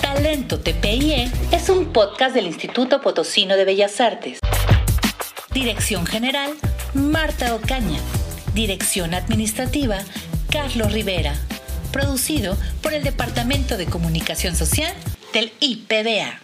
Talento 0.00 0.58
TPIE 0.58 1.30
es 1.50 1.68
un 1.68 1.92
podcast 1.92 2.34
del 2.34 2.46
Instituto 2.46 3.02
Potosino 3.02 3.54
de 3.58 3.66
Bellas 3.66 4.00
Artes. 4.00 4.38
Dirección 5.52 6.06
General, 6.06 6.50
Marta 6.94 7.54
Ocaña. 7.54 8.00
Dirección 8.54 9.12
Administrativa, 9.12 9.98
Carlos 10.48 10.94
Rivera. 10.94 11.34
Producido 11.92 12.56
por 12.80 12.94
el 12.94 13.04
Departamento 13.04 13.76
de 13.76 13.84
Comunicación 13.84 14.56
Social 14.56 14.94
del 15.34 15.52
IPBA. 15.60 16.41